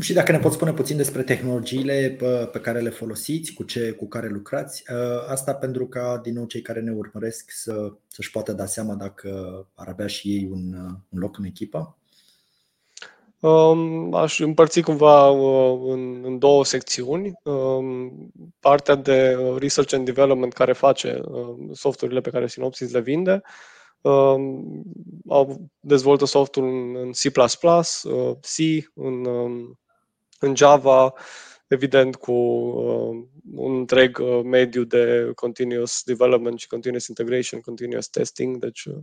Și 0.00 0.12
dacă 0.12 0.32
ne 0.32 0.38
poți 0.38 0.54
spune 0.54 0.72
puțin 0.72 0.96
despre 0.96 1.22
tehnologiile 1.22 2.16
pe 2.52 2.60
care 2.60 2.80
le 2.80 2.90
folosiți, 2.90 3.52
cu 3.52 3.62
ce 3.62 3.90
cu 3.90 4.08
care 4.08 4.28
lucrați, 4.28 4.84
ă, 4.92 5.24
asta 5.28 5.54
pentru 5.54 5.86
ca 5.86 6.20
din 6.22 6.34
nou 6.34 6.44
cei 6.44 6.60
care 6.62 6.80
ne 6.80 6.90
urmăresc 6.90 7.50
să, 7.50 7.92
să-și 8.08 8.30
poată 8.30 8.52
da 8.52 8.66
seama 8.66 8.94
dacă 8.94 9.30
ar 9.74 9.88
avea 9.88 10.06
și 10.06 10.28
ei 10.28 10.48
un, 10.52 10.74
un 11.08 11.18
loc 11.18 11.38
în 11.38 11.44
echipă? 11.44 11.96
Um, 13.40 14.14
aș 14.14 14.40
împărți 14.40 14.80
cumva 14.80 15.28
uh, 15.30 15.92
în, 15.92 16.24
în 16.24 16.38
două 16.38 16.64
secțiuni. 16.64 17.32
Um, 17.42 18.30
partea 18.60 18.94
de 18.94 19.36
research 19.58 19.94
and 19.94 20.04
development 20.04 20.52
care 20.52 20.72
face 20.72 21.20
uh, 21.24 21.56
softurile 21.72 22.20
pe 22.20 22.30
care 22.30 22.46
Synopsys 22.46 22.92
le 22.92 23.00
vinde. 23.00 23.42
Um, 24.00 24.82
au 25.28 25.68
dezvoltă 25.80 26.24
softul 26.24 26.64
în 26.96 27.10
C++, 27.10 27.24
uh, 27.26 28.36
C, 28.40 28.88
în 28.94 29.24
um, 29.24 29.78
în 30.40 30.56
Java, 30.56 31.12
evident 31.66 32.16
cu 32.16 32.32
uh, 32.32 33.26
un 33.54 33.76
întreg 33.76 34.18
uh, 34.18 34.40
mediu 34.44 34.84
de 34.84 35.30
continuous 35.34 36.02
development 36.04 36.58
și 36.58 36.66
continuous 36.66 37.06
integration, 37.06 37.60
continuous 37.60 38.08
testing, 38.08 38.56
deci 38.56 38.84
uh, 38.84 38.96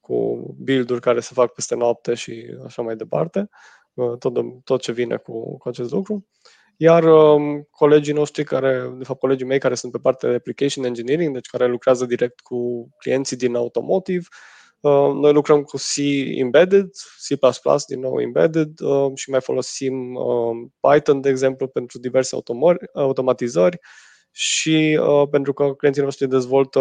cu 0.00 0.46
build-uri 0.58 1.00
care 1.00 1.20
se 1.20 1.30
fac 1.34 1.52
peste 1.52 1.74
noapte 1.74 2.14
și 2.14 2.56
așa 2.64 2.82
mai 2.82 2.96
departe, 2.96 3.48
uh, 3.94 4.18
tot, 4.18 4.64
tot 4.64 4.80
ce 4.80 4.92
vine 4.92 5.16
cu, 5.16 5.58
cu 5.58 5.68
acest 5.68 5.90
lucru. 5.90 6.26
Iar 6.76 7.04
um, 7.04 7.68
colegii 7.70 8.12
noștri 8.12 8.44
care, 8.44 8.94
de 8.98 9.04
fapt 9.04 9.18
colegii 9.18 9.46
mei 9.46 9.58
care 9.58 9.74
sunt 9.74 9.92
pe 9.92 9.98
partea 9.98 10.28
de 10.28 10.34
application 10.34 10.84
engineering, 10.84 11.32
deci 11.32 11.46
care 11.46 11.66
lucrează 11.66 12.04
direct 12.04 12.40
cu 12.40 12.88
clienții 12.98 13.36
din 13.36 13.54
automotive, 13.54 14.26
Uh, 14.30 14.57
noi 15.14 15.32
lucrăm 15.32 15.62
cu 15.62 15.76
C 15.76 15.96
embedded, 16.38 16.90
C++ 17.28 17.34
din 17.86 18.00
nou 18.00 18.20
embedded 18.20 18.80
uh, 18.80 19.12
și 19.14 19.30
mai 19.30 19.40
folosim 19.40 20.14
uh, 20.14 20.68
Python, 20.80 21.20
de 21.20 21.28
exemplu, 21.28 21.66
pentru 21.66 21.98
diverse 21.98 22.36
automatizări 22.92 23.78
și 24.30 25.00
pentru 25.30 25.52
că 25.52 25.74
clienții 25.74 26.02
noștri 26.02 26.28
dezvoltă 26.28 26.80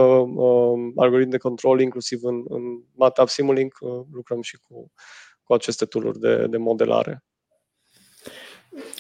algoritmi 0.96 1.32
de 1.32 1.38
control, 1.38 1.82
inclusiv 1.82 2.20
în, 2.24 2.44
în 2.48 2.62
MATLAB 2.96 3.28
Simulink, 3.28 3.78
lucrăm 4.12 4.42
și 4.42 4.58
cu, 4.58 4.92
cu 5.44 5.54
aceste 5.54 5.86
tooluri 5.86 6.20
de, 6.20 6.48
de 6.50 6.58
modelare. 6.58 7.24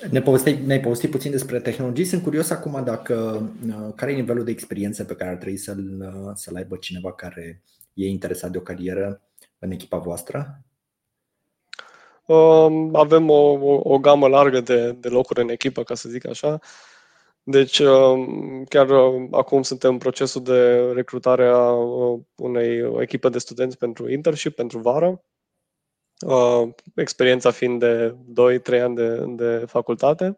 Ne 0.09 0.21
povesteai, 0.21 0.61
ne-ai 0.65 0.79
povestit 0.79 1.11
puțin 1.11 1.31
despre 1.31 1.59
tehnologii. 1.59 2.05
Sunt 2.05 2.23
curios 2.23 2.49
acum 2.49 2.83
dacă 2.83 3.47
care 3.95 4.11
e 4.11 4.15
nivelul 4.15 4.43
de 4.43 4.51
experiență 4.51 5.03
pe 5.03 5.15
care 5.15 5.29
ar 5.29 5.35
trebui 5.35 5.57
să-l, 5.57 6.13
să-l 6.33 6.55
aibă 6.55 6.75
cineva 6.75 7.13
care 7.13 7.63
e 7.97 8.09
interesat 8.09 8.51
de 8.51 8.57
o 8.57 8.61
carieră 8.61 9.21
în 9.59 9.71
echipa 9.71 9.97
voastră? 9.97 10.61
Um, 12.25 12.95
avem 12.95 13.29
o, 13.29 13.51
o, 13.51 13.79
o 13.83 13.99
gamă 13.99 14.27
largă 14.27 14.61
de, 14.61 14.91
de 14.91 15.07
locuri 15.09 15.41
în 15.41 15.49
echipă, 15.49 15.83
ca 15.83 15.95
să 15.95 16.09
zic 16.09 16.27
așa. 16.27 16.59
Deci, 17.43 17.79
um, 17.79 18.63
chiar 18.69 18.89
um, 18.89 19.27
acum 19.31 19.61
suntem 19.61 19.91
în 19.91 19.97
procesul 19.97 20.43
de 20.43 20.91
recrutare 20.91 21.45
a 21.47 21.71
uh, 21.71 22.19
unei 22.35 22.93
echipe 22.99 23.29
de 23.29 23.39
studenți 23.39 23.77
pentru 23.77 24.11
internship, 24.11 24.55
pentru 24.55 24.79
vară. 24.79 25.23
Uh, 26.25 26.69
experiența 26.95 27.51
fiind 27.51 27.79
de 27.79 28.15
2-3 28.79 28.81
ani 28.81 28.95
de, 28.95 29.23
de 29.27 29.65
facultate. 29.65 30.25
Um, 30.25 30.35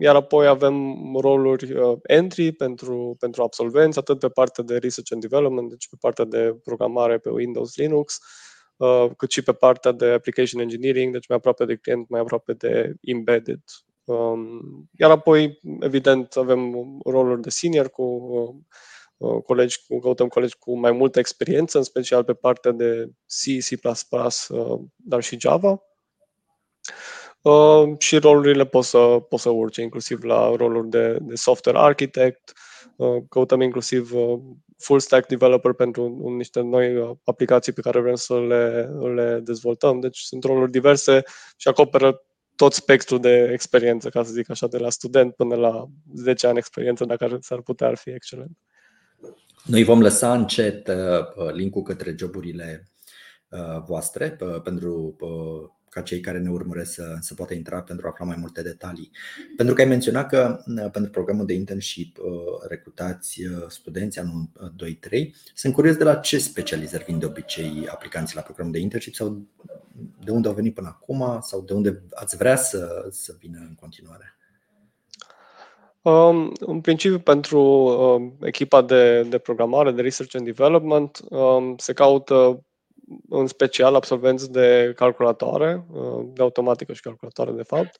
iar 0.00 0.14
apoi 0.14 0.46
avem 0.46 0.96
roluri 1.20 1.72
uh, 1.72 1.98
entry 2.02 2.52
pentru, 2.52 3.16
pentru 3.18 3.42
absolvenți, 3.42 3.98
atât 3.98 4.18
pe 4.18 4.28
partea 4.28 4.64
de 4.64 4.78
research 4.78 5.12
and 5.12 5.20
development, 5.20 5.68
deci 5.68 5.88
pe 5.88 5.96
partea 6.00 6.24
de 6.24 6.56
programare 6.64 7.18
pe 7.18 7.30
Windows, 7.30 7.76
Linux, 7.76 8.18
uh, 8.76 9.06
cât 9.16 9.30
și 9.30 9.42
pe 9.42 9.52
partea 9.52 9.92
de 9.92 10.06
application 10.06 10.60
engineering, 10.60 11.12
deci 11.12 11.28
mai 11.28 11.36
aproape 11.36 11.64
de 11.64 11.76
client, 11.76 12.08
mai 12.08 12.20
aproape 12.20 12.52
de 12.52 12.94
embedded. 13.00 13.60
Um, 14.04 14.88
iar 14.98 15.10
apoi, 15.10 15.58
evident, 15.80 16.36
avem 16.36 16.74
roluri 17.04 17.40
de 17.40 17.50
senior 17.50 17.88
cu 17.90 18.02
uh, 19.16 19.42
colegi, 19.42 19.86
cu, 19.86 19.98
căutăm 19.98 20.28
colegi 20.28 20.56
cu 20.58 20.78
mai 20.78 20.92
multă 20.92 21.18
experiență, 21.18 21.78
în 21.78 21.84
special 21.84 22.24
pe 22.24 22.34
partea 22.34 22.70
de 22.70 23.04
C, 23.26 23.64
C++, 23.64 23.78
dar 24.96 25.22
și 25.22 25.40
Java. 25.40 25.70
Uh, 25.70 25.78
și 27.98 28.18
rolurile 28.18 28.66
pot 28.66 28.84
să, 28.84 28.98
pot 29.28 29.40
să 29.40 29.48
urce, 29.48 29.82
inclusiv 29.82 30.22
la 30.22 30.54
roluri 30.56 30.88
de, 30.88 31.18
de 31.20 31.34
software 31.34 31.78
architect, 31.78 32.52
uh, 32.96 33.22
căutăm 33.28 33.60
inclusiv 33.60 34.12
uh, 34.14 34.38
full 34.78 35.00
stack 35.00 35.28
developer 35.28 35.72
pentru 35.72 36.32
niște 36.36 36.60
noi 36.60 36.96
uh, 36.96 37.10
aplicații 37.24 37.72
pe 37.72 37.80
care 37.80 38.00
vrem 38.00 38.14
să 38.14 38.40
le, 38.40 38.88
le 39.14 39.40
dezvoltăm. 39.42 40.00
Deci 40.00 40.18
sunt 40.18 40.44
roluri 40.44 40.70
diverse 40.70 41.22
și 41.56 41.68
acoperă 41.68 42.22
tot 42.56 42.72
spectrul 42.72 43.20
de 43.20 43.50
experiență, 43.52 44.08
ca 44.08 44.22
să 44.22 44.32
zic 44.32 44.50
așa, 44.50 44.66
de 44.66 44.78
la 44.78 44.90
student 44.90 45.34
până 45.34 45.54
la 45.54 45.86
10 46.14 46.46
ani 46.46 46.58
experiență, 46.58 47.04
dacă 47.04 47.38
s-ar 47.40 47.60
putea, 47.60 47.86
ar 47.86 47.96
fi 47.96 48.10
excelent. 48.10 48.58
Noi 49.64 49.84
vom 49.84 50.00
lăsa 50.00 50.34
încet 50.34 50.88
uh, 50.88 51.52
linkul 51.52 51.82
către 51.82 52.14
joburile 52.18 52.88
uh, 53.48 53.82
voastre 53.86 54.38
pentru 54.62 55.16
ca 55.94 56.00
cei 56.00 56.20
care 56.20 56.38
ne 56.38 56.50
urmăresc 56.50 56.92
să, 56.92 57.16
să 57.20 57.34
poată 57.34 57.54
intra 57.54 57.82
pentru 57.82 58.06
a 58.06 58.10
afla 58.10 58.24
mai 58.24 58.36
multe 58.38 58.62
detalii. 58.62 59.10
Pentru 59.56 59.74
că 59.74 59.80
ai 59.80 59.88
menționat 59.88 60.28
că 60.28 60.62
uh, 60.66 60.90
pentru 60.90 61.10
programul 61.10 61.46
de 61.46 61.54
internship 61.54 62.18
uh, 62.18 62.24
recrutați 62.68 63.44
uh, 63.44 63.64
studenți 63.68 64.18
anul 64.18 64.48
2-3. 65.10 65.30
Sunt 65.54 65.72
curios 65.72 65.96
de 65.96 66.04
la 66.04 66.14
ce 66.14 66.38
specializări 66.38 67.04
vin 67.04 67.18
de 67.18 67.26
obicei 67.26 67.88
aplicanții 67.90 68.36
la 68.36 68.42
programul 68.42 68.72
de 68.72 68.78
internship 68.78 69.14
sau 69.14 69.42
de 70.24 70.30
unde 70.30 70.48
au 70.48 70.54
venit 70.54 70.74
până 70.74 70.88
acum 70.88 71.38
sau 71.40 71.60
de 71.60 71.72
unde 71.72 72.02
ați 72.10 72.36
vrea 72.36 72.56
să, 72.56 73.06
să 73.10 73.34
vină 73.38 73.58
în 73.68 73.74
continuare? 73.74 74.36
Um, 76.02 76.52
în 76.60 76.80
principiu, 76.80 77.18
pentru 77.18 77.60
um, 77.60 78.36
echipa 78.40 78.82
de, 78.82 79.22
de 79.22 79.38
programare, 79.38 79.90
de 79.90 80.02
research 80.02 80.34
and 80.36 80.44
development, 80.44 81.20
um, 81.28 81.74
se 81.76 81.92
caută 81.92 82.63
în 83.28 83.46
special 83.46 83.94
absolvenți 83.94 84.52
de 84.52 84.92
calculatoare, 84.96 85.86
uh, 85.92 86.26
de 86.32 86.42
automatică 86.42 86.92
și 86.92 87.00
calculatoare, 87.00 87.52
de 87.52 87.62
fapt, 87.62 87.96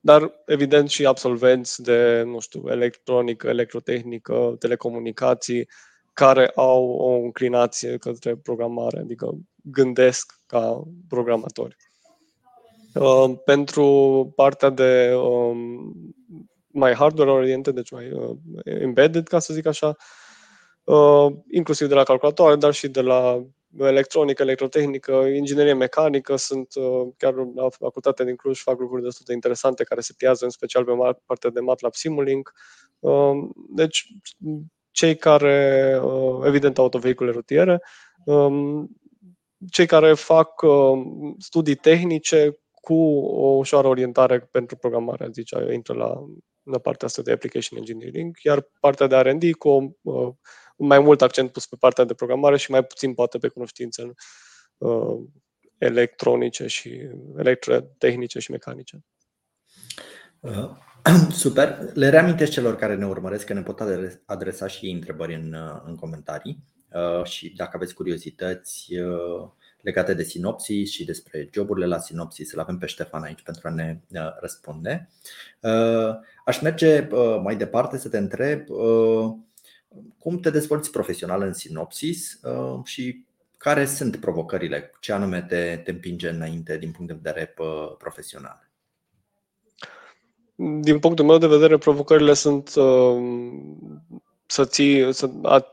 dar 0.00 0.32
evident 0.46 0.88
și 0.88 1.06
absolvenți 1.06 1.82
de, 1.82 2.22
nu 2.26 2.40
știu, 2.40 2.62
electronică, 2.66 3.48
electrotehnică, 3.48 4.56
telecomunicații, 4.58 5.68
care 6.12 6.50
au 6.54 6.88
o 6.88 7.12
înclinație 7.12 7.96
către 7.96 8.36
programare, 8.36 8.98
adică 8.98 9.38
gândesc 9.62 10.40
ca 10.46 10.82
programatori. 11.08 11.76
Uh, 12.94 13.32
pentru 13.44 13.86
partea 14.36 14.70
de 14.70 15.14
um, 15.14 15.92
mai 16.66 16.94
hardware 16.94 17.30
oriented, 17.30 17.74
deci 17.74 17.90
mai 17.90 18.12
uh, 18.12 18.36
embedded, 18.64 19.28
ca 19.28 19.38
să 19.38 19.54
zic 19.54 19.66
așa, 19.66 19.96
inclusiv 21.50 21.88
de 21.88 21.94
la 21.94 22.02
calculatoare, 22.02 22.56
dar 22.56 22.72
și 22.72 22.88
de 22.88 23.00
la 23.00 23.44
electronică, 23.78 24.42
electrotehnică, 24.42 25.12
inginerie 25.12 25.74
mecanică, 25.74 26.36
sunt 26.36 26.74
uh, 26.74 27.08
chiar 27.16 27.34
la 27.54 27.68
facultatea 27.68 28.24
din 28.24 28.36
Cluj 28.36 28.60
fac 28.60 28.78
lucruri 28.78 29.02
destul 29.02 29.24
de 29.26 29.32
interesante 29.32 29.84
care 29.84 30.00
se 30.00 30.14
pliază 30.16 30.44
în 30.44 30.50
special 30.50 30.84
pe 30.84 30.92
partea 31.26 31.50
de 31.50 31.60
MATLAB 31.60 31.94
Simulink. 31.94 32.52
Um, 32.98 33.52
deci, 33.68 34.06
cei 34.90 35.16
care, 35.16 36.00
uh, 36.02 36.40
evident, 36.44 36.78
autovehicule 36.78 37.30
rutiere, 37.30 37.82
um, 38.24 38.88
cei 39.70 39.86
care 39.86 40.14
fac 40.14 40.62
uh, 40.62 40.98
studii 41.38 41.74
tehnice 41.74 42.58
cu 42.74 42.94
o 43.18 43.46
ușoară 43.46 43.88
orientare 43.88 44.48
pentru 44.50 44.76
programare, 44.76 45.28
zice, 45.32 45.68
intră 45.72 45.94
la, 45.94 46.24
la 46.62 46.78
partea 46.78 47.06
asta 47.06 47.22
de 47.22 47.32
application 47.32 47.78
engineering, 47.78 48.36
iar 48.42 48.68
partea 48.80 49.06
de 49.06 49.16
R&D 49.16 49.54
cu 49.54 49.96
o 50.02 50.34
mai 50.76 50.98
mult 50.98 51.22
accent 51.22 51.52
pus 51.52 51.66
pe 51.66 51.76
partea 51.78 52.04
de 52.04 52.14
programare 52.14 52.56
și 52.56 52.70
mai 52.70 52.84
puțin 52.84 53.14
poate 53.14 53.38
pe 53.38 53.48
cunoștințe 53.48 54.12
uh, 54.78 55.16
electronice 55.78 56.66
și 56.66 57.08
electrotehnice 57.36 58.38
și 58.38 58.50
mecanice. 58.50 59.04
Uh, 60.40 60.70
Super. 61.30 61.78
Le 61.94 62.08
reamintesc 62.08 62.52
celor 62.52 62.76
care 62.76 62.94
ne 62.94 63.06
urmăresc 63.06 63.46
că 63.46 63.52
ne 63.52 63.62
pot 63.62 63.80
adresa 64.26 64.66
și 64.66 64.90
întrebări 64.90 65.34
în, 65.34 65.56
în 65.84 65.96
comentarii 65.96 66.64
și 67.24 67.54
dacă 67.56 67.70
aveți 67.74 67.94
curiozități 67.94 68.92
legate 69.80 70.14
de 70.14 70.22
sinopsis 70.22 70.90
și 70.90 71.04
despre 71.04 71.48
joburile 71.52 71.86
la 71.86 71.98
sinopsis, 71.98 72.52
îl 72.52 72.60
avem 72.60 72.78
pe 72.78 72.86
Ștefan 72.86 73.22
aici 73.22 73.42
pentru 73.42 73.68
a 73.68 73.70
ne 73.70 74.00
răspunde. 74.40 75.10
Aș 76.44 76.60
merge 76.60 77.08
mai 77.42 77.56
departe 77.56 77.98
să 77.98 78.08
te 78.08 78.18
întreb 78.18 78.66
cum 80.18 80.38
te 80.38 80.50
dezvolți 80.50 80.90
profesional 80.90 81.42
în 81.42 81.52
sinopsis 81.52 82.40
și 82.84 83.24
care 83.64 83.86
sunt 83.86 84.16
provocările, 84.16 84.90
ce 85.00 85.12
anume 85.12 85.42
te, 85.42 85.80
te 85.84 85.90
împinge 85.90 86.28
înainte 86.28 86.78
din 86.78 86.90
punct 86.90 87.12
de 87.12 87.18
vedere 87.22 87.54
profesional? 87.98 88.68
Din 90.80 90.98
punctul 90.98 91.24
meu 91.24 91.38
de 91.38 91.46
vedere, 91.46 91.78
provocările 91.78 92.34
sunt 92.34 92.74
uh, 92.74 93.16
să 94.46 94.64
ții, 94.64 95.12
să, 95.12 95.30
a, 95.42 95.66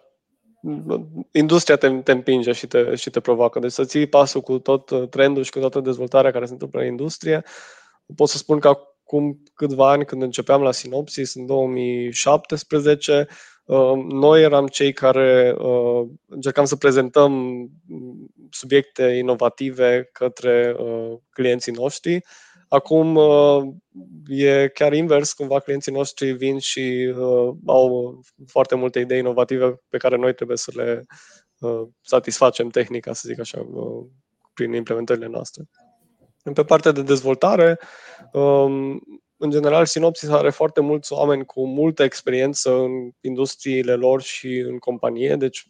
industria 1.32 1.76
te, 1.76 1.90
te 1.90 2.12
împinge 2.12 2.52
și 2.52 2.68
te, 2.68 2.96
și 2.96 3.10
te 3.10 3.20
provoacă. 3.20 3.60
Deci 3.60 3.72
să 3.72 3.86
ții 3.86 4.08
pasul 4.08 4.42
cu 4.42 4.60
tot 4.60 5.10
trendul 5.10 5.44
și 5.44 5.52
cu 5.52 5.60
toată 5.60 5.80
dezvoltarea 5.80 6.32
care 6.32 6.46
se 6.46 6.52
întâmplă 6.52 6.80
în 6.80 6.88
industrie. 6.88 7.44
Pot 8.16 8.30
să 8.30 8.38
spun 8.38 8.60
că 8.60 8.68
acum 8.68 9.44
câțiva 9.54 9.92
ani, 9.92 10.06
când 10.06 10.22
începeam 10.22 10.62
la 10.62 10.72
Sinopsis, 10.72 11.36
în 11.36 11.46
2017, 11.46 13.28
uh, 13.30 13.36
noi 14.10 14.42
eram 14.42 14.68
cei 14.68 14.94
care 14.94 15.56
uh, 15.58 16.08
încercam 16.28 16.66
să 16.66 16.76
prezentăm 16.76 17.66
subiecte 18.50 19.04
inovative 19.04 20.10
către 20.12 20.76
uh, 20.78 21.14
clienții 21.30 21.72
noștri 21.72 22.22
Acum 22.74 23.16
uh, 23.16 23.64
e 24.28 24.68
chiar 24.68 24.94
invers, 24.94 25.34
cumva 25.34 25.60
clienții 25.60 25.92
noștri 25.92 26.32
vin 26.32 26.60
și 26.60 27.14
uh, 27.18 27.54
au 27.66 28.20
foarte 28.48 28.76
multe 28.76 29.00
idei 29.00 29.20
inovative 29.20 29.82
pe 29.90 29.98
care 29.98 30.16
noi 30.16 30.34
trebuie 30.34 30.58
să 30.58 30.72
le 30.76 31.06
uh, 31.60 31.88
satisfacem 32.02 32.70
tehnica, 32.70 33.14
să 33.14 33.24
zic 33.28 33.40
așa, 33.40 33.60
uh, 33.60 34.06
prin 34.54 34.74
implementările 34.74 35.28
noastre. 35.28 35.64
Pe 36.54 36.64
partea 36.64 36.92
de 36.92 37.02
dezvoltare, 37.02 37.80
um, 38.34 39.02
în 39.42 39.50
general, 39.50 39.86
Synopsis 39.86 40.30
are 40.30 40.50
foarte 40.50 40.82
mulți 40.82 41.14
oameni 41.14 41.46
cu 41.46 41.68
multă 41.68 42.04
experiență 42.04 42.76
în 42.76 43.12
industriile 43.22 43.94
lor 43.94 44.22
și 44.22 44.58
în 44.58 44.78
companie, 44.78 45.36
deci 45.36 45.68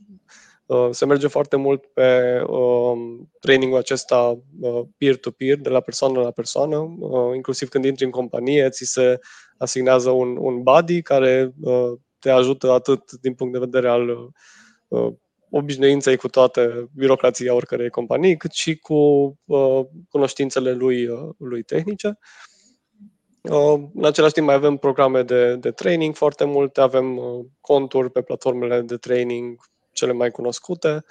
Uh, 0.71 0.87
se 0.91 1.05
merge 1.05 1.27
foarte 1.27 1.55
mult 1.55 1.85
pe 1.85 2.41
um, 2.47 3.31
trainingul 3.39 3.77
acesta 3.77 4.39
uh, 4.59 4.81
peer-to-peer, 4.97 5.57
de 5.57 5.69
la 5.69 5.79
persoană 5.79 6.21
la 6.21 6.31
persoană, 6.31 6.77
uh, 6.99 7.35
inclusiv 7.35 7.69
când 7.69 7.85
intri 7.85 8.05
în 8.05 8.11
companie, 8.11 8.69
ți 8.69 8.85
se 8.85 9.19
asignează 9.57 10.09
un, 10.09 10.37
un 10.37 10.63
buddy 10.63 11.01
care 11.01 11.53
te 12.19 12.29
ajută 12.29 12.71
atât 12.71 13.11
din 13.11 13.33
punct 13.33 13.53
de 13.53 13.59
vedere 13.59 13.89
al 13.89 14.31
obișnuinței 15.49 16.17
cu 16.17 16.27
toate 16.27 16.89
birocrația 16.95 17.53
oricărei 17.53 17.89
companii, 17.89 18.37
cât 18.37 18.51
și 18.51 18.75
cu 18.75 19.33
cunoștințele 20.09 20.73
lui, 20.73 21.09
lui 21.37 21.63
tehnice. 21.63 22.19
În 23.93 24.03
același 24.03 24.33
timp 24.33 24.45
mai 24.45 24.55
avem 24.55 24.77
programe 24.77 25.21
de, 25.21 25.55
de 25.55 25.71
training 25.71 26.15
foarte 26.15 26.43
multe, 26.43 26.81
avem 26.81 27.19
conturi 27.61 28.11
pe 28.11 28.21
platformele 28.21 28.81
de 28.81 28.97
training 28.97 29.61
cele 29.91 30.11
mai 30.11 30.31
cunoscute 30.31 31.03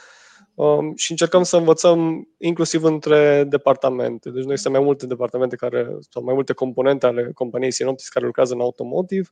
um, 0.55 0.95
și 0.97 1.11
încercăm 1.11 1.43
să 1.43 1.57
învățăm 1.57 2.29
inclusiv 2.39 2.83
între 2.83 3.45
departamente. 3.45 4.31
Deci 4.31 4.45
noi 4.45 4.59
sunt 4.59 4.75
mai 4.75 4.83
multe 4.83 5.07
departamente 5.07 5.57
care, 5.57 5.97
sau 6.11 6.23
mai 6.23 6.35
multe 6.35 6.53
componente 6.53 7.07
ale 7.07 7.31
companiei 7.35 7.73
Synoptis 7.73 8.09
care 8.09 8.25
lucrează 8.25 8.55
în 8.55 8.61
automotive 8.61 9.29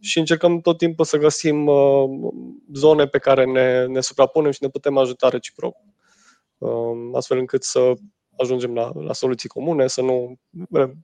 și 0.00 0.18
încercăm 0.18 0.60
tot 0.60 0.78
timpul 0.78 1.04
să 1.04 1.16
găsim 1.16 1.66
uh, 1.66 2.04
zone 2.74 3.06
pe 3.06 3.18
care 3.18 3.44
ne, 3.44 3.86
ne 3.86 4.00
suprapunem 4.00 4.50
și 4.50 4.62
ne 4.62 4.68
putem 4.68 4.96
ajuta 4.96 5.28
reciproc. 5.28 5.76
Um, 6.58 7.14
astfel 7.14 7.38
încât 7.38 7.62
să 7.62 7.92
ajungem 8.40 8.74
la, 8.74 8.90
la 8.94 9.12
soluții 9.12 9.48
comune, 9.48 9.86
să 9.86 10.02
nu 10.02 10.38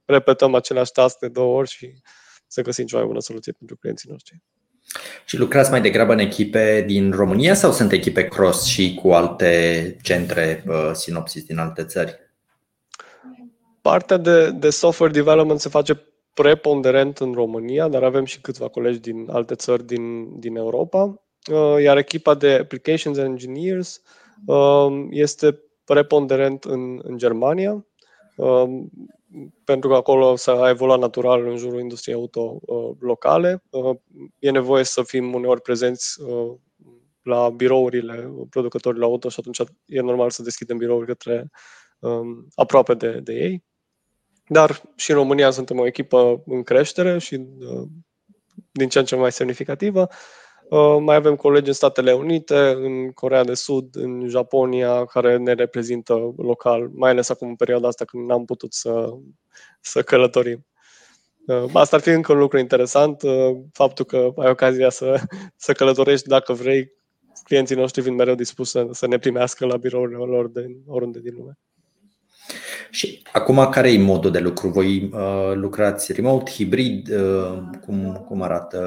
repetăm 0.05 0.55
aceleași 0.55 0.93
task 0.93 1.19
de 1.19 1.29
două 1.29 1.57
ori 1.57 1.69
și 1.69 1.93
să 2.47 2.63
găsim 2.63 2.87
cea 2.87 2.97
mai 2.97 3.07
bună 3.07 3.21
soluție 3.21 3.53
pentru 3.53 3.77
clienții 3.77 4.11
noștri. 4.11 4.43
Și 5.25 5.39
lucrați 5.39 5.71
mai 5.71 5.81
degrabă 5.81 6.13
în 6.13 6.19
echipe 6.19 6.85
din 6.87 7.11
România 7.11 7.55
sau 7.55 7.73
sunt 7.73 7.93
echipe 7.93 8.29
cross 8.29 8.65
și 8.65 8.95
cu 8.95 9.13
alte 9.13 9.97
centre 10.03 10.65
uh, 10.67 10.91
sinopsis 10.93 11.45
din 11.45 11.59
alte 11.59 11.85
țări? 11.85 12.19
Partea 13.81 14.17
de, 14.17 14.51
de 14.51 14.71
software 14.71 15.13
development 15.13 15.61
se 15.61 15.69
face 15.69 16.07
preponderent 16.35 17.19
în 17.19 17.33
România, 17.33 17.89
dar 17.89 18.03
avem 18.03 18.25
și 18.25 18.41
câțiva 18.41 18.69
colegi 18.69 18.99
din 18.99 19.27
alte 19.31 19.55
țări 19.55 19.87
din, 19.87 20.39
din 20.41 20.57
Europa. 20.57 21.23
Uh, 21.51 21.83
iar 21.83 21.97
echipa 21.97 22.35
de 22.35 22.53
applications 22.53 23.19
engineers 23.19 24.03
uh, 24.47 25.07
este 25.11 25.61
preponderent 25.87 26.65
în, 26.65 27.01
în 27.03 27.19
Germania. 27.19 27.87
Uh, 28.37 28.65
pentru 29.65 29.89
că 29.89 29.95
acolo 29.95 30.37
s-a 30.37 30.69
evoluat 30.69 30.99
natural 30.99 31.47
în 31.47 31.57
jurul 31.57 31.81
industriei 31.81 32.17
auto 32.17 32.59
uh, 32.61 32.97
locale. 33.01 33.63
Uh, 33.71 33.97
e 34.39 34.51
nevoie 34.51 34.85
să 34.85 35.03
fim 35.03 35.35
uneori 35.35 35.61
prezenți 35.61 36.21
uh, 36.21 36.55
la 37.23 37.51
birourile 37.51 38.33
producătorilor 38.51 39.11
auto 39.11 39.29
și 39.29 39.37
atunci 39.39 39.61
e 39.87 40.01
normal 40.01 40.31
să 40.31 40.43
deschidem 40.43 40.77
birouri 40.77 41.07
către 41.07 41.51
um, 41.99 42.47
aproape 42.55 42.95
de, 42.95 43.21
de 43.21 43.33
ei. 43.33 43.65
Dar 44.49 44.83
și 44.97 45.11
în 45.11 45.17
România 45.17 45.51
suntem 45.51 45.79
o 45.79 45.87
echipă 45.87 46.43
în 46.47 46.63
creștere 46.63 47.19
și 47.19 47.35
uh, 47.35 47.89
din 48.73 48.89
ce 48.89 48.99
în 48.99 49.05
ce 49.05 49.17
mai 49.17 49.33
semnificativă. 49.33 50.01
Uh, 50.01 50.17
mai 51.01 51.17
avem 51.17 51.37
colegi 51.37 51.69
în 51.69 51.75
Statele 51.75 52.13
Unite, 52.13 52.59
în 52.59 53.11
Corea 53.11 53.45
de 53.45 53.55
Sud, 53.55 53.97
în 53.97 54.29
Japonia, 54.29 55.05
care 55.05 55.37
ne 55.37 55.53
reprezintă 55.53 56.35
local, 56.37 56.91
mai 56.95 57.11
ales 57.11 57.29
acum 57.29 57.49
în 57.49 57.57
perioada 57.57 57.89
asta 57.89 58.05
când 58.05 58.27
n-am 58.27 58.45
putut 58.45 58.73
să, 58.73 59.09
să 59.81 60.03
călătorim. 60.03 60.67
Uh, 61.47 61.65
asta 61.73 61.97
ar 61.97 62.03
fi 62.03 62.09
încă 62.09 62.33
un 62.33 62.39
lucru 62.39 62.59
interesant, 62.59 63.23
uh, 63.23 63.57
faptul 63.73 64.05
că 64.05 64.33
ai 64.37 64.51
ocazia 64.51 64.91
să, 64.91 65.21
să 65.57 65.73
călătorești 65.73 66.29
dacă 66.29 66.53
vrei. 66.53 66.95
Clienții 67.45 67.77
noștri 67.77 68.03
vin 68.03 68.15
mereu 68.15 68.35
dispuși 68.35 68.71
să, 68.71 68.89
să 68.91 69.07
ne 69.07 69.19
primească 69.19 69.67
la 69.67 69.77
birourile 69.77 70.25
lor 70.25 70.49
de 70.49 70.77
oriunde 70.87 71.21
din 71.21 71.35
lume. 71.37 71.59
Și 72.97 73.23
acum 73.33 73.69
care 73.71 73.93
e 73.93 73.99
modul 73.99 74.31
de 74.31 74.39
lucru? 74.39 74.69
Voi 74.69 75.11
uh, 75.13 75.53
lucrați 75.55 76.13
remote, 76.13 76.51
hibrid? 76.51 77.09
Uh, 77.11 77.59
cum, 77.85 78.25
cum 78.29 78.43
arată? 78.43 78.79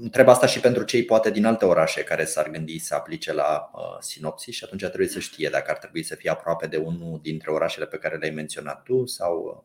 Întreb 0.00 0.28
asta 0.28 0.46
și 0.46 0.60
pentru 0.60 0.82
cei 0.82 1.04
poate 1.04 1.30
din 1.30 1.44
alte 1.44 1.64
orașe 1.64 2.02
care 2.02 2.24
s-ar 2.24 2.50
gândi 2.50 2.78
să 2.78 2.94
aplice 2.94 3.32
la 3.32 3.70
uh, 3.74 3.82
sinopsis 4.00 4.54
și 4.54 4.64
atunci 4.64 4.84
trebuie 4.84 5.08
să 5.08 5.18
știe 5.18 5.48
dacă 5.52 5.70
ar 5.70 5.76
trebui 5.76 6.02
să 6.02 6.14
fie 6.14 6.30
aproape 6.30 6.66
de 6.66 6.76
unul 6.76 7.18
dintre 7.22 7.50
orașele 7.50 7.86
pe 7.86 7.96
care 7.96 8.16
le-ai 8.16 8.34
menționat 8.34 8.82
tu 8.82 9.06
sau... 9.06 9.64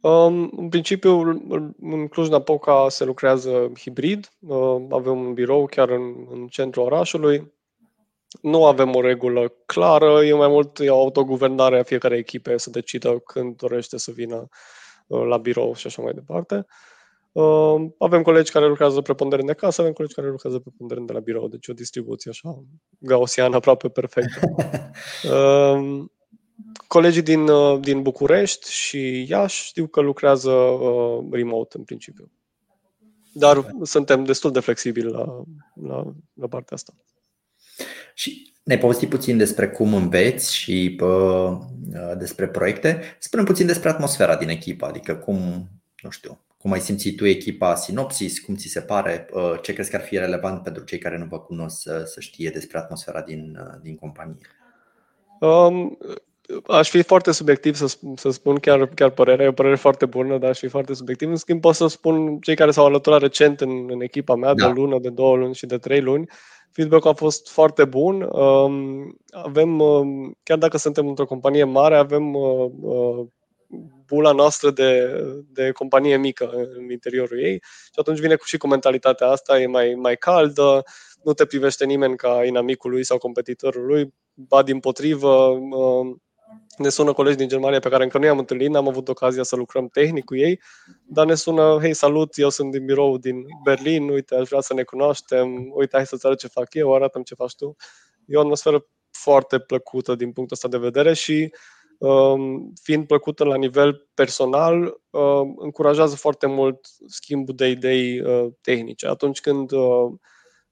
Uh? 0.00 0.10
Um, 0.10 0.52
în 0.56 0.68
principiu, 0.68 1.20
în 1.80 2.08
Cluj-Napoca 2.08 2.86
se 2.88 3.04
lucrează 3.04 3.72
hibrid. 3.78 4.30
Uh, 4.38 4.76
avem 4.90 5.18
un 5.18 5.32
birou 5.34 5.66
chiar 5.66 5.88
în, 5.88 6.14
în 6.30 6.46
centrul 6.46 6.84
orașului 6.84 7.52
nu 8.42 8.64
avem 8.64 8.94
o 8.94 9.00
regulă 9.00 9.52
clară, 9.66 10.24
e 10.24 10.34
mai 10.34 10.48
mult 10.48 10.78
e 10.78 10.90
o 10.90 11.00
autoguvernare 11.00 11.78
a 11.78 11.82
fiecare 11.82 12.16
echipe 12.16 12.56
să 12.56 12.70
decidă 12.70 13.18
când 13.18 13.56
dorește 13.56 13.98
să 13.98 14.10
vină 14.10 14.48
uh, 15.06 15.22
la 15.26 15.36
birou 15.36 15.74
și 15.74 15.86
așa 15.86 16.02
mai 16.02 16.12
departe. 16.12 16.66
Uh, 17.32 17.90
avem 17.98 18.22
colegi 18.22 18.52
care 18.52 18.66
lucrează 18.66 19.00
preponderent 19.00 19.48
de 19.48 19.54
casă, 19.54 19.80
avem 19.80 19.92
colegi 19.92 20.14
care 20.14 20.28
lucrează 20.28 20.58
preponderent 20.58 21.06
de 21.06 21.12
la 21.12 21.20
birou, 21.20 21.48
deci 21.48 21.68
o 21.68 21.72
distribuție 21.72 22.30
așa 22.30 22.62
gaussiană 22.98 23.56
aproape 23.56 23.88
perfectă. 23.88 24.40
Uh, 25.30 26.04
colegii 26.86 27.22
din, 27.22 27.50
din 27.80 28.02
București 28.02 28.72
și 28.72 29.26
Iași 29.28 29.64
știu 29.64 29.86
că 29.86 30.00
lucrează 30.00 30.52
remote 31.30 31.76
în 31.76 31.84
principiu. 31.84 32.30
Dar 33.32 33.74
suntem 33.82 34.24
destul 34.24 34.52
de 34.52 34.60
flexibili 34.60 35.10
la, 35.10 35.42
la, 35.74 36.12
la 36.34 36.46
partea 36.46 36.76
asta. 36.76 36.92
Și 38.14 38.52
ne 38.62 38.78
povesti 38.78 39.06
puțin 39.06 39.36
despre 39.36 39.68
cum 39.68 39.94
înveți 39.94 40.54
și 40.54 40.94
pă, 40.96 41.58
despre 42.18 42.48
proiecte. 42.48 43.16
Spune 43.18 43.42
puțin 43.42 43.66
despre 43.66 43.88
atmosfera 43.88 44.36
din 44.36 44.48
echipă, 44.48 44.86
adică 44.86 45.14
cum, 45.14 45.68
nu 46.02 46.10
știu, 46.10 46.40
cum 46.58 46.72
ai 46.72 46.80
simțit 46.80 47.16
tu 47.16 47.26
echipa 47.26 47.74
Sinopsis, 47.74 48.38
cum 48.38 48.56
ți 48.56 48.68
se 48.68 48.80
pare, 48.80 49.26
ce 49.62 49.72
crezi 49.72 49.90
că 49.90 49.96
ar 49.96 50.02
fi 50.02 50.18
relevant 50.18 50.62
pentru 50.62 50.84
cei 50.84 50.98
care 50.98 51.18
nu 51.18 51.24
vă 51.24 51.40
cunosc 51.40 51.80
să, 51.80 52.02
să 52.06 52.20
știe 52.20 52.50
despre 52.50 52.78
atmosfera 52.78 53.22
din, 53.22 53.58
din 53.82 53.94
companie? 53.94 54.46
Um, 55.40 55.98
aș 56.66 56.90
fi 56.90 57.02
foarte 57.02 57.32
subiectiv 57.32 57.74
să, 57.74 57.96
să 58.14 58.30
spun 58.30 58.56
chiar, 58.56 58.86
chiar 58.86 59.10
părerea, 59.10 59.44
e 59.44 59.48
o 59.48 59.52
părere 59.52 59.76
foarte 59.76 60.06
bună, 60.06 60.38
dar 60.38 60.50
aș 60.50 60.58
fi 60.58 60.68
foarte 60.68 60.94
subiectiv. 60.94 61.28
În 61.28 61.36
schimb, 61.36 61.60
pot 61.60 61.74
să 61.74 61.86
spun 61.86 62.38
cei 62.38 62.56
care 62.56 62.70
s-au 62.70 62.86
alăturat 62.86 63.20
recent 63.20 63.60
în, 63.60 63.86
în 63.90 64.00
echipa 64.00 64.34
mea, 64.34 64.54
da. 64.54 64.64
de 64.64 64.70
o 64.70 64.72
lună, 64.72 64.98
de 64.98 65.08
două 65.08 65.36
luni 65.36 65.54
și 65.54 65.66
de 65.66 65.78
trei 65.78 66.00
luni, 66.00 66.28
Feedback-ul 66.72 67.10
a 67.10 67.14
fost 67.14 67.48
foarte 67.48 67.84
bun. 67.84 68.22
Um, 68.22 69.16
avem, 69.30 69.80
um, 69.80 70.36
chiar 70.42 70.58
dacă 70.58 70.76
suntem 70.76 71.08
într-o 71.08 71.26
companie 71.26 71.64
mare, 71.64 71.96
avem 71.96 72.34
uh, 72.34 72.70
uh, 72.80 73.26
bula 74.06 74.32
noastră 74.32 74.70
de, 74.70 75.20
de 75.48 75.70
companie 75.70 76.16
mică 76.16 76.50
în 76.50 76.90
interiorul 76.90 77.44
ei 77.44 77.58
și 77.62 77.98
atunci 78.00 78.18
vine 78.18 78.36
și 78.44 78.56
cu 78.56 78.66
mentalitatea 78.66 79.26
asta, 79.26 79.60
e 79.60 79.66
mai, 79.66 79.94
mai 79.94 80.16
caldă, 80.16 80.82
nu 81.22 81.32
te 81.32 81.44
privește 81.44 81.84
nimeni 81.84 82.16
ca 82.16 82.44
inamicul 82.44 82.90
lui 82.90 83.04
sau 83.04 83.18
competitorul 83.18 83.86
lui, 83.86 84.14
ba 84.34 84.62
din 84.62 84.80
potrivă, 84.80 85.34
uh, 85.70 86.16
ne 86.76 86.88
sună 86.88 87.12
colegi 87.12 87.36
din 87.36 87.48
Germania 87.48 87.78
pe 87.78 87.88
care 87.88 88.02
încă 88.02 88.18
nu 88.18 88.24
i-am 88.24 88.38
întâlnit, 88.38 88.68
n-am 88.68 88.88
avut 88.88 89.08
ocazia 89.08 89.42
să 89.42 89.56
lucrăm 89.56 89.88
tehnic 89.88 90.24
cu 90.24 90.36
ei, 90.36 90.60
dar 91.06 91.26
ne 91.26 91.34
sună, 91.34 91.78
hei, 91.80 91.94
salut, 91.94 92.36
eu 92.36 92.48
sunt 92.48 92.70
din 92.70 92.84
birou 92.84 93.18
din 93.18 93.44
Berlin, 93.62 94.08
uite, 94.08 94.34
aș 94.34 94.48
vrea 94.48 94.60
să 94.60 94.74
ne 94.74 94.82
cunoaștem, 94.82 95.70
uite, 95.74 95.96
hai 95.96 96.06
să-ți 96.06 96.26
arăt 96.26 96.38
ce 96.38 96.48
fac 96.48 96.74
eu, 96.74 96.94
arată 96.94 97.20
ce 97.24 97.34
faci 97.34 97.54
tu. 97.54 97.76
E 98.26 98.36
o 98.36 98.40
atmosferă 98.40 98.86
foarte 99.10 99.58
plăcută 99.58 100.14
din 100.14 100.32
punctul 100.32 100.56
ăsta 100.56 100.68
de 100.68 100.84
vedere 100.84 101.14
și 101.14 101.52
um, 101.98 102.72
fiind 102.82 103.06
plăcută 103.06 103.44
la 103.44 103.56
nivel 103.56 104.08
personal, 104.14 105.00
um, 105.10 105.54
încurajează 105.58 106.16
foarte 106.16 106.46
mult 106.46 106.86
schimbul 107.06 107.54
de 107.54 107.68
idei 107.68 108.20
uh, 108.20 108.46
tehnice. 108.60 109.06
Atunci 109.06 109.40
când 109.40 109.70
uh, 109.70 110.12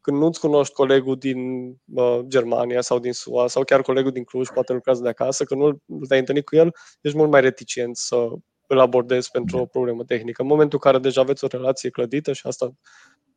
când 0.07 0.19
nu-ți 0.19 0.41
cunoști 0.41 0.75
colegul 0.75 1.17
din 1.19 1.69
uh, 1.95 2.21
Germania 2.27 2.81
sau 2.81 2.99
din 2.99 3.13
SUA 3.13 3.47
sau 3.47 3.65
chiar 3.65 3.83
colegul 3.83 4.11
din 4.11 4.25
Cluj, 4.25 4.49
poate 4.49 4.73
lucrează 4.79 5.03
de 5.03 5.09
acasă, 5.09 5.45
că 5.45 5.55
nu 5.55 5.81
te-ai 6.09 6.19
întâlnit 6.19 6.45
cu 6.45 6.57
el, 6.57 6.75
ești 7.01 7.17
mult 7.17 7.31
mai 7.31 7.41
reticent 7.41 7.97
să 7.97 8.29
îl 8.67 8.79
abordezi 8.79 9.31
pentru 9.31 9.59
o 9.59 9.67
problemă 9.67 10.05
tehnică. 10.05 10.43
În 10.43 10.49
momentul 10.49 10.79
în 10.83 10.91
care 10.91 11.03
deja 11.03 11.21
aveți 11.21 11.45
o 11.45 11.47
relație 11.51 11.91
clădită 11.91 12.33
și 12.33 12.47
asta, 12.47 12.73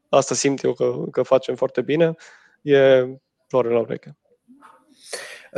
asta 0.09 0.35
simt 0.35 0.63
eu 0.63 0.73
că, 0.73 1.03
că 1.11 1.21
facem 1.21 1.55
foarte 1.55 1.81
bine, 1.81 2.15
e 2.61 3.05
floare 3.47 3.69
la 3.69 3.79
ureche. 3.79 4.17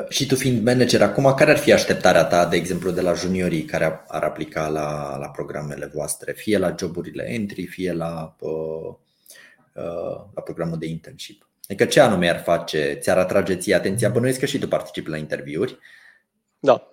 Și 0.10 0.26
tu 0.26 0.36
fiind 0.36 0.66
manager 0.66 1.02
acum, 1.02 1.34
care 1.34 1.52
ar 1.52 1.58
fi 1.58 1.72
așteptarea 1.72 2.26
ta, 2.26 2.46
de 2.46 2.56
exemplu, 2.56 2.92
de 2.92 3.02
la 3.02 3.14
juniorii 3.14 3.66
care 3.66 4.04
ar 4.08 4.24
aplica 4.24 4.68
la, 4.68 5.18
la 5.18 5.30
programele 5.30 5.92
voastre, 5.94 6.32
fie 6.32 6.58
la 6.58 6.76
joburile 6.80 7.24
entry, 7.24 7.66
fie 7.66 7.94
la 7.94 8.36
uh, 8.40 8.50
Uh, 8.52 8.96
la 10.34 10.42
programul 10.44 10.78
de 10.78 10.88
internship. 10.88 11.50
Adică 11.68 11.86
ce 11.86 12.00
anume 12.00 12.30
ar 12.30 12.40
face? 12.40 12.98
Ți-ar 13.02 13.18
atrage 13.18 13.56
ție 13.56 13.76
atenția? 13.76 14.10
Bănuiesc 14.10 14.40
că 14.40 14.46
și 14.46 14.60
tu 14.60 14.68
participi 14.68 15.10
la 15.10 15.18
interviuri. 15.18 15.78
Da. 16.60 16.88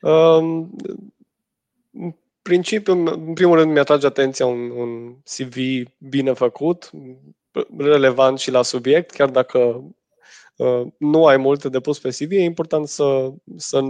Um, 0.00 0.76
în 1.90 2.14
principiu, 2.42 2.92
în 2.92 3.32
primul 3.32 3.56
rând, 3.56 3.72
mi-atrage 3.72 4.06
atenția 4.06 4.46
un, 4.46 4.70
un 4.70 5.14
CV 5.14 5.56
bine 5.98 6.32
făcut, 6.32 6.90
relevant 7.78 8.38
și 8.38 8.50
la 8.50 8.62
subiect, 8.62 9.10
chiar 9.10 9.30
dacă 9.30 9.58
uh, 10.56 10.86
nu 10.98 11.26
ai 11.26 11.36
multe 11.36 11.68
de 11.68 11.80
pus 11.80 11.98
pe 11.98 12.08
CV, 12.08 12.30
e 12.30 12.42
important 12.42 12.88
să, 12.88 13.32
să 13.56 13.80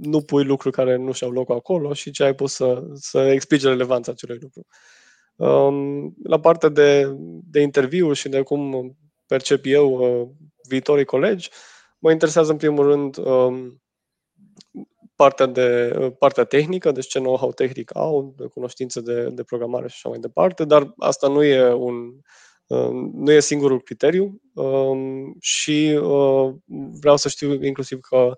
nu 0.00 0.20
pui 0.26 0.44
lucruri 0.44 0.74
care 0.74 0.96
nu 0.96 1.12
și-au 1.12 1.30
loc 1.30 1.50
acolo 1.50 1.92
și 1.92 2.10
ce 2.10 2.24
ai 2.24 2.34
pus 2.34 2.52
să, 2.52 2.82
să 2.94 3.18
explici 3.18 3.62
relevanța 3.62 4.12
acelui 4.12 4.38
lucru. 4.40 4.66
Um, 4.66 4.72
la 6.22 6.40
partea 6.40 6.68
de, 6.68 7.16
de 7.50 7.60
interviu 7.60 8.12
și 8.12 8.28
de 8.28 8.42
cum 8.42 8.96
percep 9.26 9.64
eu 9.64 9.92
uh, 9.92 10.28
viitorii 10.68 11.04
colegi, 11.04 11.50
mă 11.98 12.10
interesează 12.10 12.50
în 12.50 12.56
primul 12.56 12.86
rând 12.86 13.16
um, 13.16 13.82
partea, 15.16 15.46
de, 15.46 15.96
uh, 15.98 16.12
partea 16.18 16.44
tehnică, 16.44 16.92
deci 16.92 17.06
ce 17.06 17.18
know-how 17.18 17.52
tehnic 17.52 17.96
au, 17.96 18.34
de 18.36 18.46
cunoștințe 18.46 19.00
de, 19.00 19.28
de 19.28 19.42
programare 19.42 19.88
și 19.88 19.94
așa 19.94 20.08
mai 20.08 20.18
departe, 20.18 20.64
dar 20.64 20.92
asta 20.96 21.28
nu 21.28 21.42
e 21.42 21.72
un 21.72 21.94
um, 22.66 23.10
nu 23.14 23.32
e 23.32 23.40
singurul 23.40 23.82
criteriu. 23.82 24.40
Și 25.40 26.00
uh, 26.02 26.54
vreau 27.00 27.16
să 27.16 27.28
știu 27.28 27.64
inclusiv 27.64 28.00
că 28.00 28.16
Um, 28.18 28.34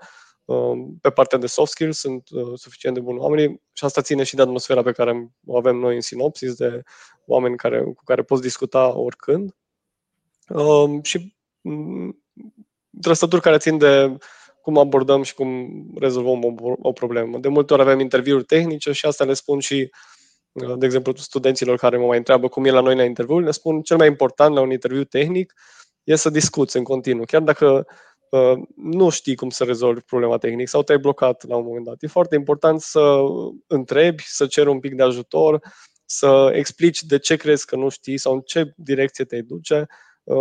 pe 1.00 1.10
partea 1.10 1.38
de 1.38 1.46
soft 1.46 1.70
skills 1.70 1.98
sunt 1.98 2.28
uh, 2.30 2.52
suficient 2.54 2.94
de 2.94 3.00
buni 3.00 3.18
oamenii 3.18 3.62
și 3.72 3.84
asta 3.84 4.00
ține 4.00 4.22
și 4.22 4.34
de 4.34 4.42
atmosfera 4.42 4.82
pe 4.82 4.92
care 4.92 5.30
o 5.46 5.56
avem 5.56 5.76
noi 5.76 5.94
în 5.94 6.00
Sinopsis, 6.00 6.54
de 6.54 6.82
oameni 7.26 7.56
care, 7.56 7.82
cu 7.82 8.04
care 8.04 8.22
poți 8.22 8.42
discuta 8.42 8.98
oricând. 8.98 9.54
Um, 10.48 11.02
și 11.02 11.36
mm, 11.60 12.22
trăsături 13.00 13.42
care 13.42 13.58
țin 13.58 13.78
de 13.78 14.16
cum 14.62 14.78
abordăm 14.78 15.22
și 15.22 15.34
cum 15.34 15.70
rezolvăm 15.98 16.44
o, 16.44 16.72
o 16.82 16.92
problemă. 16.92 17.38
De 17.38 17.48
multe 17.48 17.72
ori 17.72 17.82
avem 17.82 18.00
interviuri 18.00 18.44
tehnice 18.44 18.92
și 18.92 19.06
asta 19.06 19.24
le 19.24 19.34
spun 19.34 19.60
și, 19.60 19.90
uh, 20.52 20.74
de 20.78 20.86
exemplu, 20.86 21.14
studenților 21.14 21.76
care 21.76 21.96
mă 21.96 22.06
mai 22.06 22.18
întreabă 22.18 22.48
cum 22.48 22.64
e 22.64 22.70
la 22.70 22.80
noi 22.80 22.96
la 22.96 23.04
interviu, 23.04 23.38
le 23.38 23.50
spun 23.50 23.82
cel 23.82 23.96
mai 23.96 24.06
important 24.06 24.54
la 24.54 24.60
un 24.60 24.70
interviu 24.70 25.04
tehnic 25.04 25.54
e 26.04 26.16
să 26.16 26.30
discuți 26.30 26.76
în 26.76 26.82
continuu. 26.82 27.24
Chiar 27.24 27.42
dacă 27.42 27.86
nu 28.76 29.08
știi 29.08 29.34
cum 29.34 29.50
să 29.50 29.64
rezolvi 29.64 30.00
problema 30.00 30.38
tehnică 30.38 30.68
sau 30.68 30.82
te-ai 30.82 30.98
blocat 30.98 31.46
la 31.48 31.56
un 31.56 31.64
moment 31.64 31.84
dat. 31.84 32.02
E 32.02 32.06
foarte 32.06 32.34
important 32.34 32.80
să 32.80 33.18
întrebi, 33.66 34.22
să 34.26 34.46
ceri 34.46 34.68
un 34.68 34.80
pic 34.80 34.94
de 34.94 35.02
ajutor, 35.02 35.60
să 36.04 36.50
explici 36.52 37.02
de 37.02 37.18
ce 37.18 37.36
crezi 37.36 37.66
că 37.66 37.76
nu 37.76 37.88
știi 37.88 38.18
sau 38.18 38.32
în 38.32 38.40
ce 38.40 38.72
direcție 38.76 39.24
te 39.24 39.42
duce. 39.42 39.86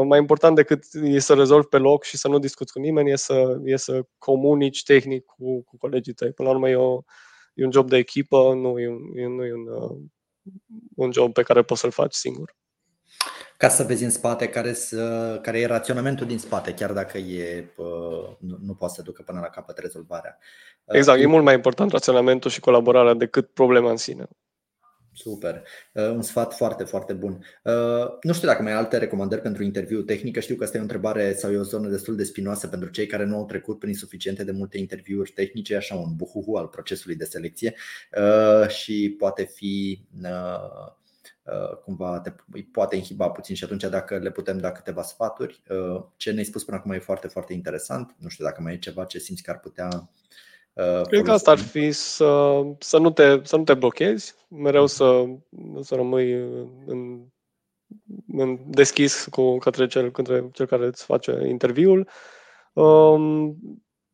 Mai 0.07 0.19
important 0.19 0.55
decât 0.55 0.83
e 1.03 1.19
să 1.19 1.33
rezolvi 1.33 1.67
pe 1.67 1.77
loc 1.77 2.03
și 2.03 2.17
să 2.17 2.27
nu 2.27 2.39
discuți 2.39 2.71
cu 2.71 2.79
nimeni, 2.79 3.11
e 3.11 3.15
să, 3.15 3.59
e 3.63 3.75
să 3.75 4.01
comunici 4.17 4.83
tehnic 4.83 5.25
cu, 5.25 5.63
cu 5.63 5.77
colegii 5.77 6.13
tăi. 6.13 6.31
Până 6.31 6.47
la 6.49 6.55
urmă 6.55 6.69
e, 6.69 6.75
o, 6.75 7.01
e 7.53 7.65
un 7.65 7.71
job 7.71 7.89
de 7.89 7.97
echipă, 7.97 8.53
nu 8.53 8.79
e, 8.79 8.87
un, 8.87 9.17
e, 9.17 9.27
nu 9.27 9.45
e 9.45 9.53
un, 9.53 9.67
un 10.95 11.11
job 11.11 11.33
pe 11.33 11.43
care 11.43 11.63
poți 11.63 11.81
să-l 11.81 11.91
faci 11.91 12.13
singur 12.13 12.55
ca 13.57 13.69
să 13.69 13.83
vezi 13.83 14.03
în 14.03 14.09
spate 14.09 14.49
care, 14.49 14.73
să, 14.73 15.39
care 15.41 15.59
e 15.59 15.65
raționamentul 15.65 16.27
din 16.27 16.37
spate, 16.39 16.73
chiar 16.73 16.91
dacă 16.91 17.17
e, 17.17 17.73
nu, 18.39 18.57
nu 18.61 18.73
poate 18.73 18.93
să 18.93 19.01
ducă 19.01 19.21
până 19.21 19.39
la 19.39 19.49
capăt 19.49 19.77
rezolvarea. 19.77 20.37
Exact, 20.85 21.21
e 21.21 21.25
mult 21.25 21.43
mai 21.43 21.53
important 21.53 21.91
raționamentul 21.91 22.51
și 22.51 22.59
colaborarea 22.59 23.13
decât 23.13 23.49
problema 23.49 23.89
în 23.89 23.97
sine. 23.97 24.27
Super. 25.17 25.63
Un 25.93 26.21
sfat 26.21 26.53
foarte, 26.53 26.83
foarte 26.83 27.13
bun. 27.13 27.45
Nu 28.21 28.33
știu 28.33 28.47
dacă 28.47 28.61
mai 28.61 28.71
ai 28.71 28.77
alte 28.77 28.97
recomandări 28.97 29.41
pentru 29.41 29.63
interviu 29.63 30.01
tehnic. 30.01 30.39
Știu 30.39 30.55
că 30.55 30.63
asta 30.63 30.77
e 30.77 30.79
o 30.79 30.83
întrebare 30.83 31.33
sau 31.33 31.51
e 31.51 31.57
o 31.57 31.63
zonă 31.63 31.89
destul 31.89 32.15
de 32.15 32.23
spinoasă 32.23 32.67
pentru 32.67 32.89
cei 32.89 33.05
care 33.05 33.25
nu 33.25 33.35
au 33.35 33.45
trecut 33.45 33.79
prin 33.79 33.93
suficiente 33.93 34.43
de 34.43 34.51
multe 34.51 34.77
interviuri 34.77 35.31
tehnice, 35.31 35.75
așa 35.75 35.95
un 35.95 36.15
buhuhu 36.15 36.55
al 36.55 36.67
procesului 36.67 37.15
de 37.15 37.25
selecție 37.25 37.75
și 38.67 39.15
poate 39.17 39.43
fi 39.43 40.05
Uh, 40.23 40.93
cumva 41.83 42.19
te 42.19 42.33
poate 42.71 42.95
inhiba 42.95 43.29
puțin 43.29 43.55
și 43.55 43.63
atunci 43.63 43.83
dacă 43.83 44.17
le 44.17 44.31
putem 44.31 44.57
da 44.57 44.71
câteva 44.71 45.01
sfaturi. 45.01 45.61
Uh, 45.69 46.03
ce 46.15 46.31
ne-ai 46.31 46.45
spus 46.45 46.63
până 46.63 46.77
acum 46.77 46.91
e 46.91 46.99
foarte, 46.99 47.27
foarte 47.27 47.53
interesant. 47.53 48.15
Nu 48.19 48.29
știu 48.29 48.45
dacă 48.45 48.61
mai 48.61 48.73
e 48.73 48.77
ceva 48.77 49.03
ce 49.03 49.19
simți 49.19 49.43
că 49.43 49.51
ar 49.51 49.59
putea 49.59 50.09
uh, 50.73 51.01
Cred 51.01 51.23
că 51.23 51.31
asta 51.31 51.51
ar 51.51 51.57
fi 51.57 51.91
să, 51.91 52.61
să, 52.79 52.97
nu, 52.97 53.11
te, 53.11 53.39
să 53.43 53.57
nu 53.57 53.63
te 53.63 53.73
blochezi, 53.73 54.35
mereu 54.47 54.85
să, 54.85 55.23
să 55.81 55.95
rămâi 55.95 56.33
în, 56.85 57.25
în 58.27 58.59
deschis 58.65 59.27
cu, 59.31 59.57
către, 59.57 59.87
cel, 59.87 60.11
către 60.11 60.49
cel 60.53 60.65
care 60.65 60.85
îți 60.85 61.03
face 61.03 61.47
interviul. 61.47 62.09
Um, 62.73 63.57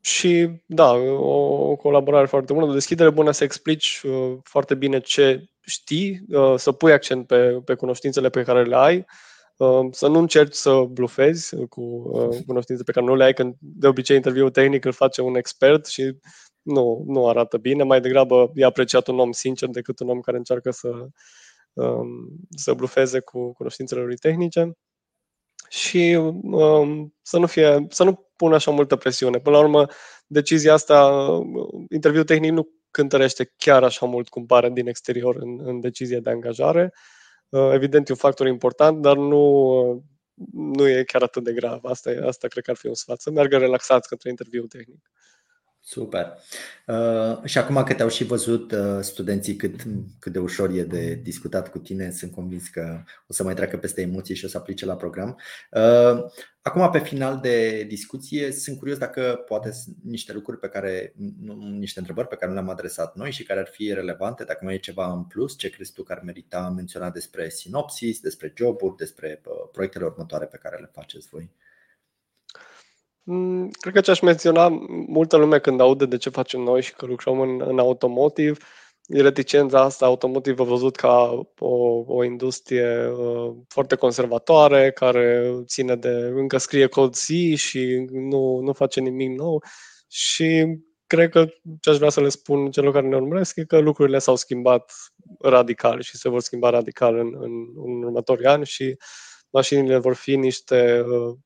și 0.02 0.50
da, 0.66 0.92
o, 0.94 1.70
o 1.70 1.76
colaborare 1.76 2.26
foarte 2.26 2.54
bună, 2.54 2.66
o 2.66 2.74
deschidere 2.74 3.10
bună 3.10 3.32
să 3.32 3.44
explici 3.44 4.02
uh, 4.04 4.38
foarte 4.44 4.76
bine 4.76 5.00
ce 5.00 5.51
știi, 5.62 6.26
uh, 6.30 6.54
să 6.58 6.72
pui 6.72 6.92
accent 6.92 7.28
pe, 7.28 7.62
pe 7.66 7.74
cunoștințele 7.74 8.30
pe 8.30 8.44
care 8.44 8.64
le 8.64 8.76
ai, 8.76 9.06
uh, 9.58 9.88
să 9.92 10.08
nu 10.08 10.20
încerci 10.20 10.54
să 10.54 10.82
blufezi 10.90 11.56
cu 11.70 11.82
uh, 11.82 12.38
cunoștințe 12.46 12.84
pe 12.84 12.92
care 12.92 13.06
nu 13.06 13.16
le 13.16 13.24
ai, 13.24 13.34
când 13.34 13.56
de 13.60 13.88
obicei 13.88 14.16
interviul 14.16 14.50
tehnic 14.50 14.86
îl 14.86 14.92
face 14.92 15.22
un 15.22 15.36
expert 15.36 15.86
și 15.86 16.16
nu, 16.62 17.04
nu 17.08 17.28
arată 17.28 17.58
bine, 17.58 17.84
mai 17.84 18.02
degrabă 18.02 18.52
e 18.54 18.66
apreciat 18.66 19.08
un 19.08 19.20
om 19.20 19.32
sincer 19.32 19.70
decât 19.70 20.00
un 20.00 20.10
om 20.10 20.20
care 20.20 20.38
încearcă 20.38 20.72
să, 20.72 20.90
um, 21.74 22.08
să 22.50 22.74
blufeze 22.74 23.20
cu 23.20 23.54
cunoștințele 23.54 24.02
lui 24.02 24.16
tehnice 24.16 24.72
și 25.70 26.20
um, 26.42 27.14
să 27.22 27.38
nu 27.38 27.48
fie, 27.48 27.86
să 27.90 28.04
nu 28.04 28.30
pună 28.36 28.56
așa 28.56 28.72
multă 28.72 28.96
presiune. 28.96 29.40
Până 29.40 29.56
la 29.56 29.62
urmă, 29.62 29.86
decizia 30.28 30.74
asta, 30.74 31.28
interviul 31.90 32.24
tehnic 32.24 32.52
nu 32.52 32.68
cântărește 32.92 33.54
chiar 33.58 33.84
așa 33.84 34.06
mult 34.06 34.30
cum 34.30 34.46
pare 34.46 34.70
din 34.70 34.88
exterior 34.88 35.36
în, 35.36 35.60
în 35.68 35.80
decizia 35.80 36.20
de 36.20 36.30
angajare. 36.30 36.94
Uh, 37.50 37.70
evident, 37.74 38.10
e 38.10 38.12
un 38.12 38.18
factor 38.18 38.48
important, 38.48 39.02
dar 39.02 39.18
nu, 39.18 39.38
uh, 39.38 40.02
nu 40.52 40.88
e 40.88 41.04
chiar 41.04 41.22
atât 41.22 41.44
de 41.44 41.54
grav. 41.54 41.86
Asta, 41.86 42.12
e, 42.12 42.28
asta 42.28 42.48
cred 42.48 42.64
că 42.64 42.72
ar 42.72 42.78
fi 42.78 42.88
un 42.88 42.94
sfat, 42.94 43.22
să 43.22 43.32
meargă 43.32 43.58
relaxați 43.58 44.08
către 44.08 44.30
interviul 44.30 44.68
tehnic. 44.68 45.12
Super. 45.84 46.38
Uh, 46.88 47.44
și 47.44 47.58
acum 47.58 47.84
că 47.84 47.94
te-au 47.94 48.10
și 48.10 48.24
văzut 48.24 48.72
uh, 48.72 48.98
studenții 49.00 49.56
cât, 49.56 49.84
cât 50.20 50.32
de 50.32 50.40
ușor 50.40 50.70
e 50.70 50.84
de 50.84 51.14
discutat 51.14 51.72
cu 51.72 51.80
tine, 51.80 52.12
sunt 52.12 52.32
convins 52.32 52.68
că 52.68 53.04
o 53.28 53.34
să 53.34 53.44
mai 53.44 53.54
treacă 53.54 53.78
peste 53.78 54.02
emoții 54.02 54.36
și 54.36 54.46
o 54.46 54.48
să 54.48 54.58
aplice 54.58 54.86
la 54.86 54.96
program. 54.96 55.40
Uh, 55.72 56.32
acum, 56.62 56.90
pe 56.90 57.00
final 57.00 57.40
de 57.40 57.84
discuție, 57.84 58.52
sunt 58.52 58.78
curios 58.78 58.98
dacă 58.98 59.44
poate 59.48 59.72
niște 60.04 60.34
lucruri 60.34 60.60
pe 60.60 60.70
care, 60.70 61.14
nu, 61.42 61.54
niște 61.54 62.00
întrebări 62.00 62.28
pe 62.28 62.36
care 62.36 62.48
nu 62.48 62.54
le-am 62.54 62.70
adresat 62.70 63.16
noi 63.16 63.32
și 63.32 63.44
care 63.44 63.60
ar 63.60 63.68
fi 63.68 63.94
relevante, 63.94 64.44
dacă 64.44 64.66
mai 64.66 64.74
e 64.74 64.78
ceva 64.78 65.14
în 65.14 65.24
plus, 65.24 65.58
ce 65.58 65.70
crezi 65.70 65.94
tu 65.94 66.04
că 66.04 66.12
ar 66.12 66.22
merita 66.24 66.74
menționat 66.76 67.14
despre 67.14 67.50
sinopsis, 67.50 68.20
despre 68.20 68.54
joburi, 68.56 68.96
despre 68.96 69.42
uh, 69.46 69.70
proiectele 69.72 70.06
următoare 70.06 70.46
pe 70.46 70.58
care 70.58 70.78
le 70.78 70.90
faceți 70.94 71.28
voi? 71.32 71.50
Mm, 73.34 73.70
cred 73.80 73.94
că 73.94 74.00
ce 74.02 74.12
aș 74.12 74.20
menționa, 74.20 74.68
multă 75.08 75.38
lume 75.38 75.60
când 75.60 75.80
aude 75.82 76.06
de 76.06 76.18
ce 76.18 76.30
facem 76.30 76.62
noi 76.62 76.82
și 76.82 76.94
că 76.94 77.06
lucrăm 77.06 77.40
în, 77.40 77.62
în 77.66 77.80
automotive, 77.80 78.58
e 79.08 79.22
reticența 79.22 79.82
asta, 79.82 80.06
automotive 80.06 80.62
a 80.62 80.66
văzut 80.66 80.96
ca 80.96 81.42
o, 81.60 81.76
o 82.08 82.24
industrie 82.24 83.08
uh, 83.08 83.54
foarte 83.68 83.96
conservatoare, 83.96 84.92
care 84.92 85.54
ține 85.66 85.96
de, 85.96 86.10
încă 86.10 86.58
scrie 86.58 86.88
cod 86.88 87.16
C 87.16 87.56
și 87.56 88.06
nu, 88.12 88.60
nu 88.60 88.74
face 88.74 89.00
nimic 89.00 89.30
nou. 89.38 89.64
Și 90.08 90.66
cred 91.08 91.30
că 91.30 91.46
ce 91.80 91.90
aș 91.90 91.98
vrea 91.98 92.10
să 92.10 92.22
le 92.22 92.30
spun 92.30 92.72
celor 92.72 92.94
care 92.94 93.08
ne 93.08 93.16
urmăresc 93.16 93.56
e 93.56 93.66
că 93.66 93.80
lucrurile 93.80 94.20
s-au 94.20 94.36
schimbat 94.36 94.94
radical 95.40 96.02
și 96.02 96.18
se 96.18 96.30
vor 96.30 96.42
schimba 96.42 96.70
radical 96.70 97.18
în, 97.18 97.36
în, 97.40 97.52
în 97.76 98.04
următorii 98.04 98.46
ani 98.46 98.66
și 98.66 98.98
mașinile 99.50 99.98
vor 99.98 100.16
fi 100.16 100.36
niște 100.36 101.04
uh, 101.08 101.38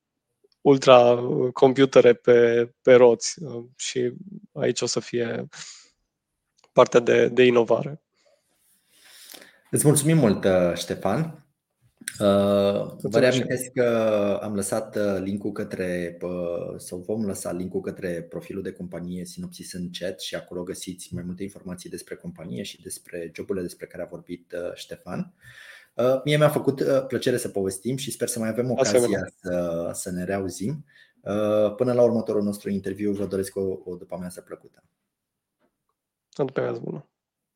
ultracomputere 0.66 2.14
pe, 2.14 2.70
pe 2.82 2.94
roți 2.94 3.44
uh, 3.44 3.64
și 3.76 4.14
aici 4.54 4.82
o 4.82 4.86
să 4.86 5.00
fie 5.00 5.48
partea 6.72 7.00
de, 7.00 7.28
de 7.28 7.44
inovare. 7.44 8.02
Îți 9.72 9.86
mulțumim 9.86 10.18
mult, 10.18 10.44
uh, 10.44 10.74
Ștefan. 10.74 11.46
Uh, 12.20 12.96
vă 13.02 13.20
reamintesc 13.20 13.72
că 13.72 14.40
am 14.42 14.56
lăsat 14.56 14.98
linkul 15.22 15.52
către 15.52 16.18
sau 16.78 16.98
vom 17.00 17.26
lăsa 17.26 17.52
linkul 17.52 17.82
către 17.82 18.22
profilul 18.22 18.64
de 18.64 18.72
companie 18.72 19.26
Sinopsis 19.26 19.74
în 19.74 19.90
chat 19.92 20.20
și 20.20 20.36
acolo 20.36 20.64
găsiți 20.64 21.14
mai 21.14 21.24
multe 21.26 21.44
informații 21.44 21.90
despre 21.90 22.16
companie 22.16 22.64
și 22.64 22.82
despre 22.82 23.32
joburile 23.36 23.64
despre 23.64 23.86
care 23.86 24.04
a 24.04 24.08
vorbit 24.10 24.54
Ștefan. 24.74 25.34
Uh, 25.96 26.22
mie 26.24 26.38
mi-a 26.38 26.50
făcut 26.50 26.80
uh, 26.80 27.06
plăcere 27.08 27.38
să 27.38 27.50
povestim 27.50 27.96
și 27.96 28.12
sper 28.12 28.28
să 28.28 28.40
mai 28.40 28.50
avem 28.50 28.72
ocazia 28.72 29.34
să, 29.42 29.90
să 29.94 30.12
ne 30.12 30.24
reauzim. 30.24 30.86
Uh, 31.22 31.76
până 31.76 31.94
la 31.94 32.02
următorul 32.02 32.44
nostru 32.44 32.70
interviu, 32.70 33.12
vă 33.12 33.26
doresc 33.26 33.56
o, 33.56 33.80
o 33.86 33.96
după 33.96 34.16
amiază 34.16 34.42
plăcută. 34.42 34.84
O 36.38 36.44
după 36.44 36.60
amiază 36.60 36.80
bună. 36.84 37.08